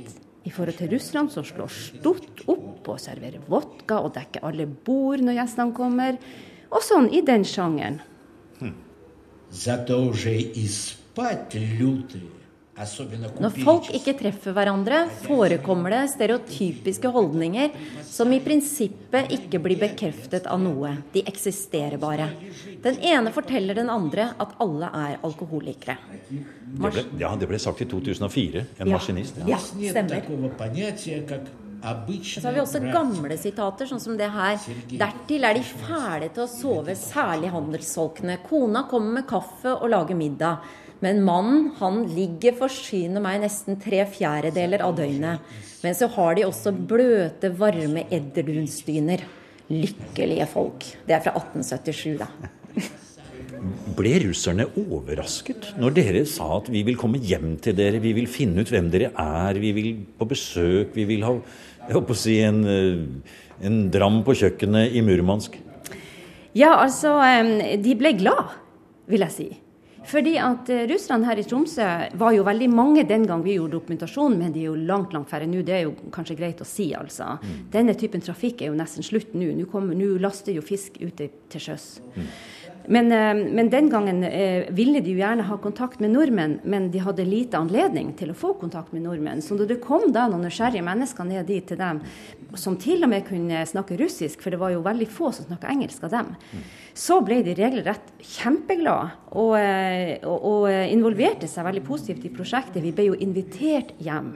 i 0.48 0.54
forhold 0.54 0.78
til 0.80 0.94
Russland, 0.94 1.34
som 1.34 1.44
slår 1.44 1.68
stort 1.76 2.46
opp 2.50 2.88
og 2.94 3.02
serverer 3.04 3.44
vodka 3.52 4.00
og 4.00 4.14
dekker 4.16 4.46
alle 4.48 4.66
bord 4.72 5.20
når 5.26 5.42
gjestene 5.42 5.76
kommer. 5.76 6.18
Og 6.72 6.80
sånn 6.88 7.10
i 7.12 7.20
den 7.28 7.44
sjangeren. 7.44 8.00
Hm. 8.62 8.74
Når 12.72 13.58
folk 13.66 13.90
ikke 13.94 14.14
treffer 14.16 14.56
hverandre, 14.56 15.04
forekommer 15.26 15.92
det 15.92 16.02
stereotypiske 16.14 17.10
holdninger 17.12 17.74
som 18.08 18.32
i 18.32 18.40
prinsippet 18.42 19.34
ikke 19.36 19.60
blir 19.60 19.80
bekreftet 19.82 20.48
av 20.48 20.62
noe. 20.64 20.94
De 21.12 21.24
eksisterer 21.28 22.00
bare. 22.02 22.30
Den 22.82 23.02
ene 23.04 23.34
forteller 23.36 23.76
den 23.76 23.92
andre 23.92 24.30
at 24.40 24.56
alle 24.64 24.88
er 24.88 25.18
alkoholikere. 25.20 25.98
Det 26.32 26.80
ble, 26.80 27.04
ja, 27.20 27.34
det 27.36 27.50
ble 27.52 27.60
sagt 27.60 27.84
i 27.84 27.90
2004. 27.92 28.64
En 28.80 28.94
maskinist. 28.96 29.44
Ja, 29.44 29.60
ja 29.60 29.92
stemmer. 29.92 30.24
Så 31.82 32.46
har 32.46 32.54
vi 32.54 32.62
også 32.62 32.80
gamle 32.94 33.36
sitater, 33.42 33.90
sånn 33.90 34.02
som 34.02 34.18
det 34.18 34.30
her. 34.32 34.62
Dertil 35.02 35.48
er 35.50 35.58
de 35.58 35.64
fæle 35.66 36.30
til 36.30 36.46
å 36.46 36.50
sove, 36.50 36.96
særlig 36.96 37.50
handelsfolkene. 37.52 38.38
Kona 38.46 38.86
kommer 38.90 39.20
med 39.20 39.28
kaffe 39.30 39.74
og 39.74 39.90
lager 39.92 40.16
middag. 40.16 40.62
Men 41.02 41.24
mannen, 41.26 41.72
han 41.80 42.04
ligger 42.14 42.56
forsyner 42.60 43.24
meg 43.24 43.42
nesten 43.42 43.80
tre 43.82 44.04
fjerdedeler 44.06 44.84
av 44.86 44.96
døgnet. 45.00 45.54
Men 45.82 45.98
så 45.98 46.10
har 46.14 46.38
de 46.38 46.46
også 46.46 46.74
bløte, 46.74 47.50
varme 47.58 48.06
edderdunsdyner. 48.14 49.24
Lykkelige 49.72 50.46
folk. 50.52 50.86
Det 51.08 51.16
er 51.16 51.24
fra 51.24 51.34
1877, 51.40 52.20
da. 52.22 52.30
Ble 53.98 54.14
russerne 54.24 54.66
overrasket 54.80 55.68
når 55.78 55.94
dere 55.94 56.22
sa 56.30 56.48
at 56.56 56.70
vi 56.74 56.82
vil 56.88 56.98
komme 56.98 57.20
hjem 57.22 57.60
til 57.62 57.76
dere, 57.78 58.00
vi 58.02 58.14
vil 58.18 58.30
finne 58.30 58.64
ut 58.64 58.72
hvem 58.74 58.88
dere 58.94 59.12
er, 59.22 59.60
vi 59.62 59.74
vil 59.76 59.90
på 60.18 60.26
besøk, 60.32 60.96
vi 60.96 61.06
vil 61.10 61.26
ha 61.28 61.36
jeg 61.82 61.98
håper 61.98 62.14
å 62.14 62.20
si 62.20 62.38
en, 62.46 62.62
eh, 62.70 63.66
en 63.66 63.78
dram 63.92 64.22
på 64.24 64.36
kjøkkenet 64.38 64.94
i 64.94 65.02
Murmansk? 65.02 65.58
Ja, 66.54 66.76
altså 66.78 67.18
De 67.82 67.96
ble 67.96 68.14
glad, 68.14 68.54
vil 69.08 69.26
jeg 69.26 69.32
si. 69.32 69.50
Fordi 70.08 70.34
at 70.42 70.70
eh, 70.74 70.86
russerne 70.90 71.28
her 71.30 71.40
i 71.40 71.46
Tromsø 71.46 71.88
var 72.18 72.34
jo 72.34 72.46
veldig 72.48 72.70
mange 72.74 73.04
den 73.08 73.28
gang 73.30 73.44
vi 73.46 73.58
gjorde 73.58 73.78
dokumentasjon, 73.78 74.38
men 74.40 74.54
de 74.54 74.64
er 74.64 74.72
jo 74.72 74.80
langt 74.90 75.14
langt 75.14 75.30
færre 75.30 75.50
nå. 75.50 75.62
Det 75.66 75.76
er 75.78 75.84
jo 75.86 75.94
kanskje 76.14 76.38
greit 76.40 76.64
å 76.64 76.68
si, 76.68 76.90
altså. 76.98 77.36
Mm. 77.42 77.60
Denne 77.74 77.96
typen 78.00 78.24
trafikk 78.26 78.64
er 78.64 78.72
jo 78.72 78.80
nesten 78.80 79.06
slutt 79.06 79.36
nå. 79.38 79.52
Nå 79.62 80.10
laster 80.24 80.58
jo 80.58 80.66
fisk 80.66 80.98
ute 81.04 81.30
til 81.52 81.66
sjøs. 81.70 81.92
Mm. 82.16 82.34
Men, 82.88 83.12
eh, 83.12 83.54
men, 83.54 83.70
den 83.70 83.90
gangen 83.90 84.24
eh, 84.24 84.66
ville 84.74 85.00
de 85.00 85.14
jo 85.14 85.22
gjerne 85.22 85.46
ha 85.48 85.58
kontakt 85.62 86.00
med 86.00 86.14
nordmenn, 86.16 86.60
men 86.64 86.90
de 86.92 87.02
hadde 87.04 87.26
lite 87.28 87.60
anledning 87.60 88.14
til 88.18 88.34
å 88.34 88.38
få 88.38 88.54
kontakt 88.60 88.94
med 88.96 89.06
nordmenn. 89.06 89.44
Så 89.44 89.58
da 89.60 89.68
det 89.70 89.82
kom 89.84 90.10
da 90.14 90.28
noen 90.30 90.48
nysgjerrige 90.48 90.86
mennesker 90.86 91.28
ned 91.28 91.48
dit 91.52 91.68
til 91.68 91.80
dem, 91.80 92.02
som 92.58 92.78
til 92.82 93.06
og 93.06 93.12
med 93.14 93.28
kunne 93.28 93.64
snakke 93.70 94.00
russisk, 94.02 94.42
for 94.42 94.54
det 94.54 94.62
var 94.62 94.74
jo 94.74 94.84
veldig 94.86 95.08
få 95.12 95.32
som 95.36 95.48
snakka 95.48 95.72
engelsk 95.72 96.08
av 96.10 96.16
dem, 96.16 96.34
så 96.98 97.22
ble 97.24 97.40
de 97.46 97.56
regelrett 97.56 98.12
kjempeglade 98.20 99.14
og, 99.32 99.56
eh, 99.60 100.18
og, 100.28 100.50
og 100.52 100.68
involverte 100.92 101.48
seg 101.48 101.68
veldig 101.70 101.86
positivt 101.88 102.28
i 102.28 102.34
prosjektet. 102.34 102.84
Vi 102.84 102.96
ble 102.96 103.12
jo 103.12 103.22
invitert 103.22 103.96
hjem. 104.02 104.36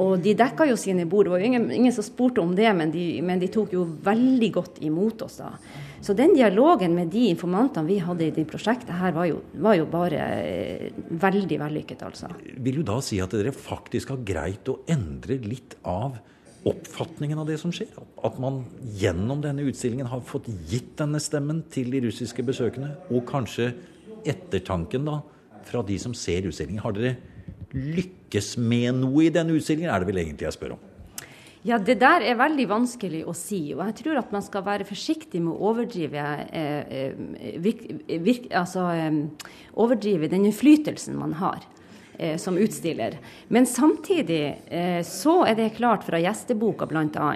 Og 0.00 0.18
de 0.18 0.34
dekka 0.34 0.66
jo 0.66 0.76
sine 0.78 1.04
bord. 1.06 1.28
Det 1.28 1.34
var 1.34 1.42
jo 1.42 1.50
ingen, 1.52 1.68
ingen 1.70 1.94
som 1.94 2.06
spurte 2.06 2.42
om 2.42 2.54
det, 2.56 2.66
men 2.74 2.90
de, 2.90 3.04
men 3.22 3.38
de, 3.38 3.50
tok 3.52 3.76
jo 3.76 3.84
veldig 3.86 4.50
godt 4.56 4.80
imot 4.82 5.22
oss 5.26 5.38
da. 5.38 5.52
Så 6.04 6.12
den 6.12 6.34
dialogen 6.36 6.92
med 6.92 7.08
de 7.14 7.30
informantene 7.30 7.88
vi 7.88 7.96
hadde 8.04 8.26
i 8.26 8.32
det 8.34 8.44
prosjektet 8.50 8.92
her, 8.92 9.14
var 9.16 9.28
jo, 9.30 9.38
var 9.64 9.78
jo 9.78 9.86
bare 9.88 10.26
eh, 10.44 10.98
veldig 11.22 11.58
vellykket, 11.62 12.04
altså. 12.04 12.28
Vil 12.60 12.82
du 12.82 12.84
da 12.84 12.98
si 13.04 13.22
at 13.24 13.32
dere 13.32 13.54
faktisk 13.56 14.12
har 14.12 14.20
greit 14.26 14.68
å 14.68 14.82
endre 14.92 15.38
litt 15.40 15.78
av 15.88 16.18
oppfatningen 16.68 17.40
av 17.40 17.48
det 17.48 17.56
som 17.62 17.72
skjer? 17.72 17.96
At 18.24 18.36
man 18.40 18.62
gjennom 19.00 19.40
denne 19.44 19.64
utstillingen 19.64 20.10
har 20.12 20.20
fått 20.28 20.50
gitt 20.68 20.92
denne 21.00 21.20
stemmen 21.24 21.64
til 21.72 21.88
de 21.94 22.04
russiske 22.04 22.44
besøkende? 22.44 22.98
Og 23.08 23.24
kanskje 23.28 23.72
ettertanken 24.28 25.08
da, 25.08 25.22
fra 25.64 25.80
de 25.88 25.96
som 26.00 26.12
ser 26.16 26.44
utstillingen. 26.50 26.84
Har 26.84 26.92
dere 26.96 27.16
lykkes 27.72 28.58
med 28.60 29.00
noe 29.00 29.24
i 29.24 29.32
denne 29.32 29.56
utstillingen, 29.56 29.88
er 29.88 30.04
det 30.04 30.12
vel 30.12 30.20
egentlig 30.20 30.50
jeg 30.50 30.58
spør 30.58 30.76
om? 30.76 30.90
Ja, 31.64 31.78
Det 31.78 31.94
der 31.96 32.20
er 32.20 32.36
veldig 32.36 32.66
vanskelig 32.68 33.22
å 33.24 33.32
si. 33.32 33.72
og 33.72 33.86
Jeg 33.86 33.94
tror 34.02 34.18
at 34.20 34.32
man 34.32 34.42
skal 34.44 34.64
være 34.66 34.84
forsiktig 34.84 35.40
med 35.40 35.54
å 35.54 35.70
overdrive, 35.70 36.24
eh, 36.52 36.84
eh 36.92 37.56
virk, 37.56 37.80
virk, 38.20 38.50
altså, 38.52 38.84
eh, 38.92 39.48
overdrive 39.74 40.28
den 40.28 40.44
innflytelsen 40.44 41.16
man 41.16 41.32
har 41.32 41.64
eh, 42.18 42.36
som 42.36 42.58
utstiller. 42.58 43.16
Men 43.48 43.64
samtidig 43.64 44.58
eh, 44.68 45.02
så 45.02 45.46
er 45.48 45.54
det 45.54 45.76
klart 45.78 46.04
fra 46.04 46.20
gjesteboka 46.20 46.86
bl.a. 46.86 47.34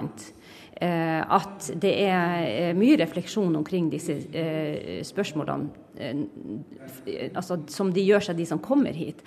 Eh, 0.79 1.21
at 1.25 1.71
det 1.73 1.95
er 2.05 2.73
mye 2.77 2.97
refleksjon 3.01 3.55
omkring 3.55 3.89
disse 3.89 4.13
spørsmålene 5.03 5.69
altså, 7.33 7.57
som 7.67 7.89
de 7.91 8.05
gjør 8.05 8.29
seg, 8.29 8.37
de 8.37 8.45
som 8.45 8.61
kommer 8.61 8.93
hit. 8.93 9.25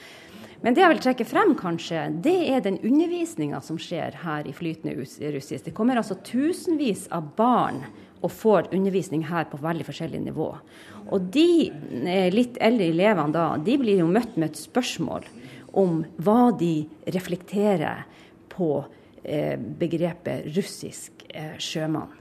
Men 0.62 0.76
det 0.76 0.84
jeg 0.84 0.92
vil 0.92 1.02
trekke 1.02 1.26
frem, 1.26 1.52
kanskje, 1.58 2.04
det 2.22 2.36
er 2.54 2.62
den 2.62 2.78
undervisninga 2.86 3.58
som 3.66 3.80
skjer 3.82 4.14
her 4.22 4.46
i 4.46 4.54
flytende 4.54 4.94
russisk. 4.94 5.64
Det 5.66 5.74
kommer 5.74 5.98
altså 5.98 6.20
tusenvis 6.22 7.08
av 7.10 7.32
barn 7.36 7.82
og 8.22 8.30
får 8.30 8.70
undervisning 8.70 9.24
her 9.26 9.48
på 9.50 9.58
veldig 9.58 9.88
forskjellig 9.88 10.20
nivå. 10.28 10.52
Og 11.10 11.26
de 11.34 11.48
eh, 11.66 12.28
litt 12.30 12.60
eldre 12.62 12.86
elevene 12.92 13.34
da, 13.34 13.48
de 13.58 13.74
blir 13.80 14.04
jo 14.04 14.10
møtt 14.10 14.38
med 14.38 14.52
et 14.52 14.62
spørsmål 14.62 15.26
om 15.82 16.04
hva 16.22 16.52
de 16.54 16.84
reflekterer 17.10 18.04
på 18.52 18.84
eh, 19.24 19.58
begrepet 19.58 20.46
russisk 20.54 21.26
eh, 21.28 21.56
sjømann. 21.58 22.12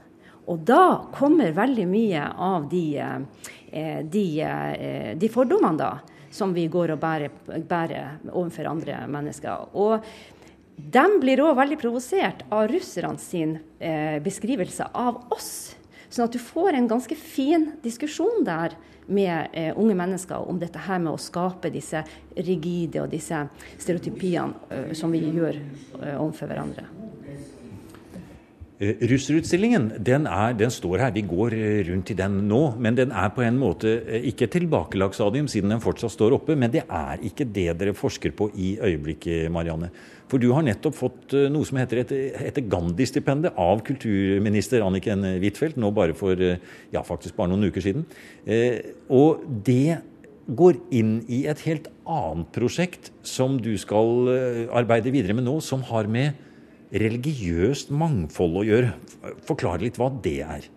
Og 0.50 0.64
da 0.66 1.04
kommer 1.14 1.54
veldig 1.54 1.84
mye 1.86 2.24
av 2.42 2.66
de, 2.72 2.86
eh, 2.98 4.00
de, 4.02 4.26
de 5.14 5.30
fordommene 5.30 5.78
da 5.78 5.92
som 6.32 6.54
vi 6.56 6.66
går 6.72 6.94
og 6.94 7.02
bærer, 7.02 7.34
bærer 7.68 8.18
overfor 8.32 8.70
andre 8.70 9.02
mennesker. 9.10 9.68
Og 9.76 10.02
de 10.76 11.04
blir 11.20 11.42
òg 11.44 11.58
veldig 11.58 11.78
provosert 11.80 12.42
av 12.50 12.66
russerne 12.72 13.20
sin 13.20 13.58
eh, 13.78 14.18
beskrivelse 14.24 14.88
av 14.96 15.20
oss. 15.34 15.52
Sånn 16.12 16.26
at 16.26 16.34
du 16.34 16.40
får 16.42 16.76
en 16.76 16.88
ganske 16.90 17.16
fin 17.16 17.70
diskusjon 17.84 18.42
der 18.44 18.74
med 19.06 19.52
eh, 19.52 19.72
unge 19.78 19.94
mennesker 19.98 20.48
om 20.48 20.58
dette 20.60 20.80
her 20.86 21.00
med 21.02 21.14
å 21.14 21.20
skape 21.20 21.72
disse 21.72 22.02
rigide 22.36 23.02
og 23.02 23.12
disse 23.12 23.44
stereotypiene 23.78 24.68
eh, 24.70 24.92
som 24.96 25.12
vi 25.12 25.22
gjør 25.24 25.58
eh, 25.58 26.16
overfor 26.16 26.50
hverandre. 26.50 26.86
Eh, 28.80 28.96
russerutstillingen 29.06 29.90
den, 30.02 30.24
er, 30.26 30.54
den, 30.58 30.70
står 30.72 31.04
her, 31.04 31.12
vi 31.14 31.22
går 31.28 31.54
eh, 31.54 31.82
rundt 31.86 32.10
i 32.10 32.16
den 32.18 32.40
nå. 32.48 32.62
Men 32.82 32.96
den 32.98 33.12
er 33.14 33.30
på 33.34 33.44
en 33.44 33.60
måte 33.60 33.92
eh, 34.00 34.24
ikke 34.32 34.48
et 34.48 34.56
tilbakelagt 34.56 35.18
stadium, 35.18 35.46
siden 35.50 35.74
den 35.74 35.82
fortsatt 35.82 36.14
står 36.14 36.34
oppe. 36.38 36.56
Men 36.58 36.72
det 36.72 36.82
er 36.88 37.22
ikke 37.22 37.46
det 37.46 37.68
dere 37.78 37.94
forsker 37.94 38.34
på 38.34 38.48
i 38.58 38.74
øyeblikket, 38.82 39.46
Marianne. 39.54 39.92
For 40.32 40.42
du 40.42 40.48
har 40.56 40.64
nettopp 40.64 40.96
fått 40.96 41.34
noe 41.52 41.68
som 41.68 41.76
heter 41.76 42.00
et, 42.00 42.12
et 42.40 42.60
Gandhi-stipendet 42.72 43.58
av 43.60 43.82
kulturminister 43.84 44.80
Anniken 44.80 45.26
Huitfeldt, 45.42 45.76
nå 45.76 45.90
bare 45.92 46.16
for 46.16 46.40
ja, 46.40 47.02
faktisk 47.04 47.36
bare 47.36 47.52
noen 47.52 47.68
uker 47.68 47.84
siden. 47.84 48.06
Og 49.12 49.42
det 49.66 49.98
går 50.48 50.78
inn 50.96 51.18
i 51.28 51.42
et 51.52 51.60
helt 51.66 51.90
annet 52.08 52.48
prosjekt 52.56 53.12
som 53.28 53.58
du 53.60 53.74
skal 53.76 54.32
arbeide 54.72 55.12
videre 55.12 55.36
med 55.36 55.44
nå, 55.50 55.58
som 55.60 55.84
har 55.92 56.08
med 56.08 56.32
religiøst 56.92 57.92
mangfold 57.94 58.60
å 58.60 58.64
gjøre. 58.68 58.92
Forklare 59.48 59.86
litt 59.86 59.98
hva 60.00 60.10
det 60.24 60.38
er. 60.44 60.68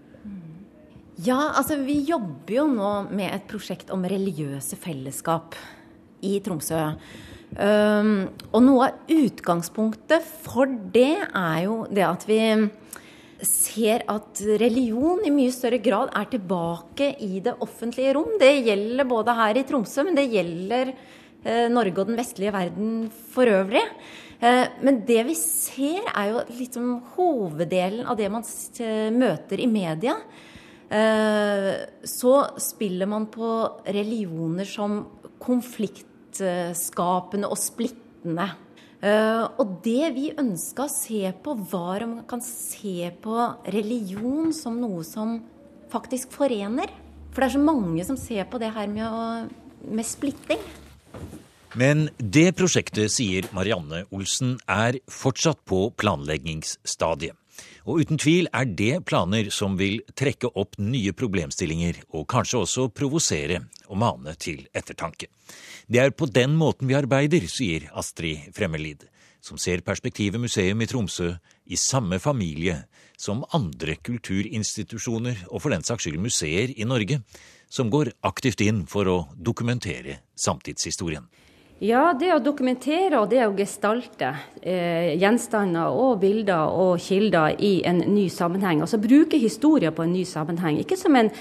Ja, 1.23 1.55
altså 1.55 1.77
vi 1.79 2.01
jobber 2.07 2.57
jo 2.57 2.65
nå 2.67 2.91
med 3.15 3.31
et 3.31 3.45
prosjekt 3.47 3.91
om 3.95 4.03
religiøse 4.07 4.75
fellesskap 4.79 5.55
i 6.27 6.39
Tromsø. 6.43 6.81
Um, 7.55 8.25
og 8.51 8.63
noe 8.65 8.89
av 8.89 9.13
utgangspunktet 9.15 10.25
for 10.43 10.67
det 10.67 11.23
er 11.23 11.59
jo 11.63 11.85
det 11.87 12.03
at 12.03 12.25
vi 12.27 12.39
ser 13.45 14.03
at 14.11 14.41
religion 14.59 15.21
i 15.27 15.31
mye 15.31 15.53
større 15.55 15.79
grad 15.83 16.11
er 16.15 16.27
tilbake 16.31 17.13
i 17.23 17.39
det 17.45 17.55
offentlige 17.63 18.15
rom. 18.17 18.35
Det 18.41 18.51
gjelder 18.65 19.07
både 19.07 19.37
her 19.39 19.59
i 19.59 19.63
Tromsø, 19.67 20.03
men 20.07 20.19
det 20.19 20.27
gjelder 20.33 20.91
uh, 20.91 21.67
Norge 21.71 22.01
og 22.01 22.11
den 22.11 22.19
vestlige 22.19 22.55
verden 22.55 22.93
for 23.31 23.47
øvrig. 23.47 23.85
Eh, 24.39 24.65
men 24.83 24.99
det 25.07 25.21
vi 25.29 25.37
ser, 25.39 26.03
er 26.11 26.31
jo 26.31 26.43
liksom 26.49 26.91
hoveddelen 27.15 28.07
av 28.07 28.19
det 28.19 28.31
man 28.33 28.43
møter 29.15 29.63
i 29.63 29.69
media. 29.71 30.17
Eh, 30.89 31.71
så 32.05 32.33
spiller 32.61 33.09
man 33.09 33.25
på 33.33 33.47
religioner 33.85 34.67
som 34.69 34.99
konfliktskapende 35.41 37.49
og 37.49 37.57
splittende. 37.59 38.47
Eh, 39.01 39.43
og 39.59 39.79
det 39.85 40.13
vi 40.15 40.29
ønska 40.37 40.85
å 40.85 40.91
se 40.91 41.33
på, 41.43 41.55
var 41.71 42.05
om 42.05 42.15
man 42.19 42.27
kan 42.29 42.43
se 42.45 43.11
på 43.21 43.49
religion 43.73 44.53
som 44.55 44.79
noe 44.81 45.03
som 45.05 45.39
faktisk 45.91 46.31
forener. 46.35 46.93
For 47.31 47.43
det 47.43 47.49
er 47.49 47.57
så 47.57 47.65
mange 47.65 48.05
som 48.07 48.17
ser 48.19 48.47
på 48.49 48.61
det 48.61 48.71
her 48.73 48.87
med, 48.91 49.49
med 49.83 50.07
splitting. 50.07 50.61
Men 51.75 52.05
det 52.17 52.53
prosjektet, 52.55 53.11
sier 53.11 53.49
Marianne 53.51 54.05
Olsen, 54.15 54.53
er 54.63 54.95
fortsatt 55.11 55.59
på 55.67 55.89
planleggingsstadiet. 55.99 57.35
Og 57.83 57.99
uten 58.01 58.19
tvil 58.19 58.47
er 58.55 58.69
det 58.79 59.01
planer 59.07 59.49
som 59.51 59.75
vil 59.79 59.99
trekke 60.15 60.53
opp 60.55 60.79
nye 60.79 61.11
problemstillinger, 61.11 61.99
og 62.15 62.29
kanskje 62.31 62.61
også 62.63 62.87
provosere 62.95 63.59
og 63.89 63.99
mane 63.99 64.37
til 64.39 64.63
ettertanke. 64.71 65.27
Det 65.91 65.99
er 65.99 66.15
på 66.15 66.29
den 66.31 66.55
måten 66.55 66.87
vi 66.87 66.95
arbeider, 66.95 67.43
sier 67.51 67.89
Astrid 67.91 68.55
Fremmelid, 68.55 69.03
som 69.43 69.59
ser 69.59 69.83
Perspektivet 69.85 70.39
museum 70.41 70.79
i 70.81 70.87
Tromsø 70.89 71.33
i 71.67 71.75
samme 71.75 72.21
familie 72.23 72.85
som 73.19 73.43
andre 73.51 73.97
kulturinstitusjoner, 73.99 75.43
og 75.51 75.61
for 75.61 75.75
den 75.75 75.83
saks 75.83 76.07
skyld 76.07 76.23
museer 76.23 76.71
i 76.71 76.87
Norge, 76.87 77.19
som 77.67 77.91
går 77.91 78.15
aktivt 78.23 78.63
inn 78.63 78.85
for 78.87 79.11
å 79.11 79.23
dokumentere 79.35 80.21
samtidshistorien. 80.39 81.27
Ja, 81.83 82.13
det 82.15 82.29
å 82.31 82.39
dokumentere 82.39 83.19
og 83.19 83.33
det 83.33 83.41
å 83.43 83.55
gestalte 83.57 84.29
eh, 84.63 85.11
gjenstander 85.19 85.91
og 85.91 86.21
bilder 86.21 86.71
og 86.71 87.01
kilder 87.03 87.57
i 87.59 87.81
en 87.83 87.99
ny 88.13 88.29
sammenheng. 88.31 88.79
Altså 88.79 89.01
bruke 89.03 89.35
historier 89.35 89.91
på 89.91 90.05
en 90.05 90.13
ny 90.15 90.23
sammenheng. 90.23 90.79
Ikke 90.79 90.95
som 90.95 91.17
en 91.19 91.33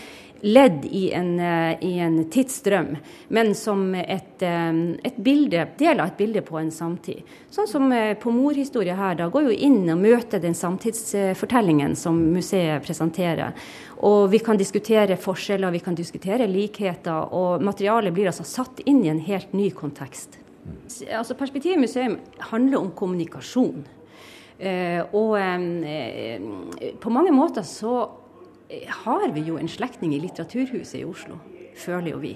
ledd 0.42 0.88
i 0.90 1.05
en, 1.14 1.38
eh, 1.38 1.79
i 1.87 1.92
en 2.03 2.18
tidsstrøm, 2.27 2.97
men 3.31 3.55
som 3.55 3.94
et, 3.94 4.34
et, 4.44 5.16
bilde, 5.16 5.64
del 5.78 6.00
av 6.00 6.12
et 6.12 6.18
bilde 6.18 6.42
på 6.44 6.59
en 6.61 6.70
samtid. 6.72 7.24
Sånn 7.52 7.68
som 7.70 7.92
eh, 7.92 8.14
på 8.20 8.33
morhistorie 8.35 8.96
her, 8.96 9.16
da 9.18 9.28
går 9.33 9.48
jo 9.48 9.57
inn 9.66 9.83
og 9.92 10.00
møter 10.02 10.42
den 10.42 10.57
samtidsfortellingen 10.59 11.96
som 11.98 12.18
museet 12.35 12.85
presenterer. 12.85 13.54
Og 14.04 14.28
vi 14.33 14.40
kan 14.44 14.59
diskutere 14.61 15.18
forskjeller, 15.20 15.74
vi 15.74 15.83
kan 15.85 15.96
diskutere 15.98 16.48
likheter, 16.50 17.35
og 17.35 17.64
materialet 17.64 18.14
blir 18.14 18.30
altså 18.33 18.46
satt 18.48 18.85
inn 18.85 19.02
i 19.04 19.12
en 19.12 19.22
helt 19.24 19.54
ny 19.57 19.70
kontekst. 19.74 20.40
Altså 21.12 21.37
Perspektivet 21.37 21.80
museum 21.80 22.18
handler 22.50 22.80
om 22.80 22.92
kommunikasjon. 22.96 23.85
Eh, 24.59 25.00
og 25.12 25.35
eh, 25.40 26.94
på 27.02 27.12
mange 27.12 27.35
måter 27.35 27.66
så 27.68 28.04
har 29.04 29.28
vi 29.35 29.44
jo 29.48 29.59
en 29.59 29.68
slektning 29.68 30.14
i 30.14 30.22
Litteraturhuset 30.22 31.00
i 31.00 31.04
Oslo, 31.07 31.38
føler 31.76 32.14
jo 32.14 32.22
vi. 32.22 32.35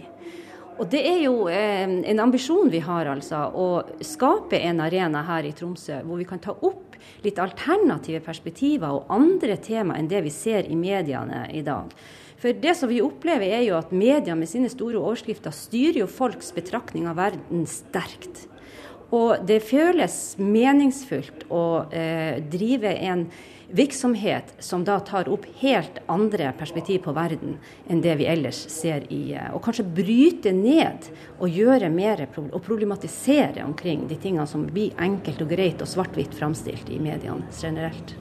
Og 0.78 0.86
det 0.90 1.00
er 1.10 1.22
jo 1.24 1.48
eh, 1.50 1.82
en 1.82 2.20
ambisjon 2.22 2.70
vi 2.70 2.80
har, 2.84 3.08
altså, 3.10 3.40
å 3.50 4.02
skape 4.04 4.60
en 4.62 4.82
arena 4.84 5.24
her 5.26 5.48
i 5.48 5.54
Tromsø 5.56 6.00
hvor 6.06 6.20
vi 6.20 6.26
kan 6.28 6.42
ta 6.42 6.54
opp 6.54 6.94
litt 7.24 7.38
alternative 7.42 8.20
perspektiver 8.22 8.94
og 8.94 9.10
andre 9.14 9.56
tema 9.62 9.96
enn 9.98 10.10
det 10.10 10.22
vi 10.26 10.32
ser 10.34 10.70
i 10.70 10.78
mediene 10.78 11.46
i 11.54 11.64
dag. 11.66 11.90
For 12.38 12.54
det 12.54 12.76
som 12.78 12.90
vi 12.90 13.00
opplever 13.02 13.50
er 13.50 13.64
jo 13.66 13.74
at 13.80 13.90
media 13.90 14.36
med 14.38 14.50
sine 14.50 14.70
store 14.70 15.00
overskrifter 15.00 15.54
styrer 15.54 16.04
jo 16.04 16.10
folks 16.10 16.52
betraktning 16.54 17.08
av 17.10 17.18
verden 17.18 17.66
sterkt. 17.66 18.46
Og 19.10 19.40
det 19.48 19.62
føles 19.66 20.36
meningsfullt 20.38 21.48
å 21.50 21.88
eh, 21.90 22.38
drive 22.44 22.92
en 23.08 23.26
virksomhet 23.68 24.54
som 24.58 24.84
da 24.84 25.00
tar 25.00 25.28
opp 25.28 25.44
helt 25.60 25.98
andre 26.06 26.52
perspektiv 26.58 27.02
på 27.04 27.12
verden 27.12 27.58
enn 27.88 28.00
det 28.00 28.16
vi 28.20 28.28
ellers 28.30 28.60
ser 28.72 29.04
i 29.12 29.34
eh, 29.36 29.50
Og 29.54 29.62
kanskje 29.64 29.84
bryte 29.84 30.52
ned 30.52 31.10
og 31.38 31.52
gjøre 31.52 31.90
mer 31.92 32.24
og 32.38 32.60
problematisere 32.64 33.64
omkring 33.64 34.06
de 34.08 34.16
tingene 34.16 34.46
som 34.48 34.66
blir 34.66 34.96
enkelt 34.96 35.42
og 35.44 35.52
greit 35.52 35.84
og 35.84 35.90
svart-hvitt 35.90 36.34
framstilt 36.38 36.88
i 36.90 37.00
mediene 37.02 37.44
generelt. 37.52 38.16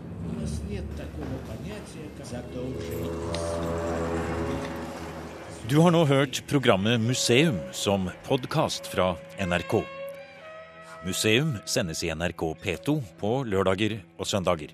Du 5.68 5.80
har 5.84 5.92
nå 5.92 6.06
hørt 6.08 6.44
programmet 6.48 7.02
Museum 7.02 7.60
som 7.72 8.10
podkast 8.28 8.88
fra 8.88 9.16
NRK. 9.40 9.82
Museum 11.06 11.56
sendes 11.66 12.04
i 12.04 12.12
NRK 12.12 12.44
P2 12.64 12.98
på 13.20 13.32
lørdager 13.48 14.00
og 14.18 14.28
søndager. 14.28 14.74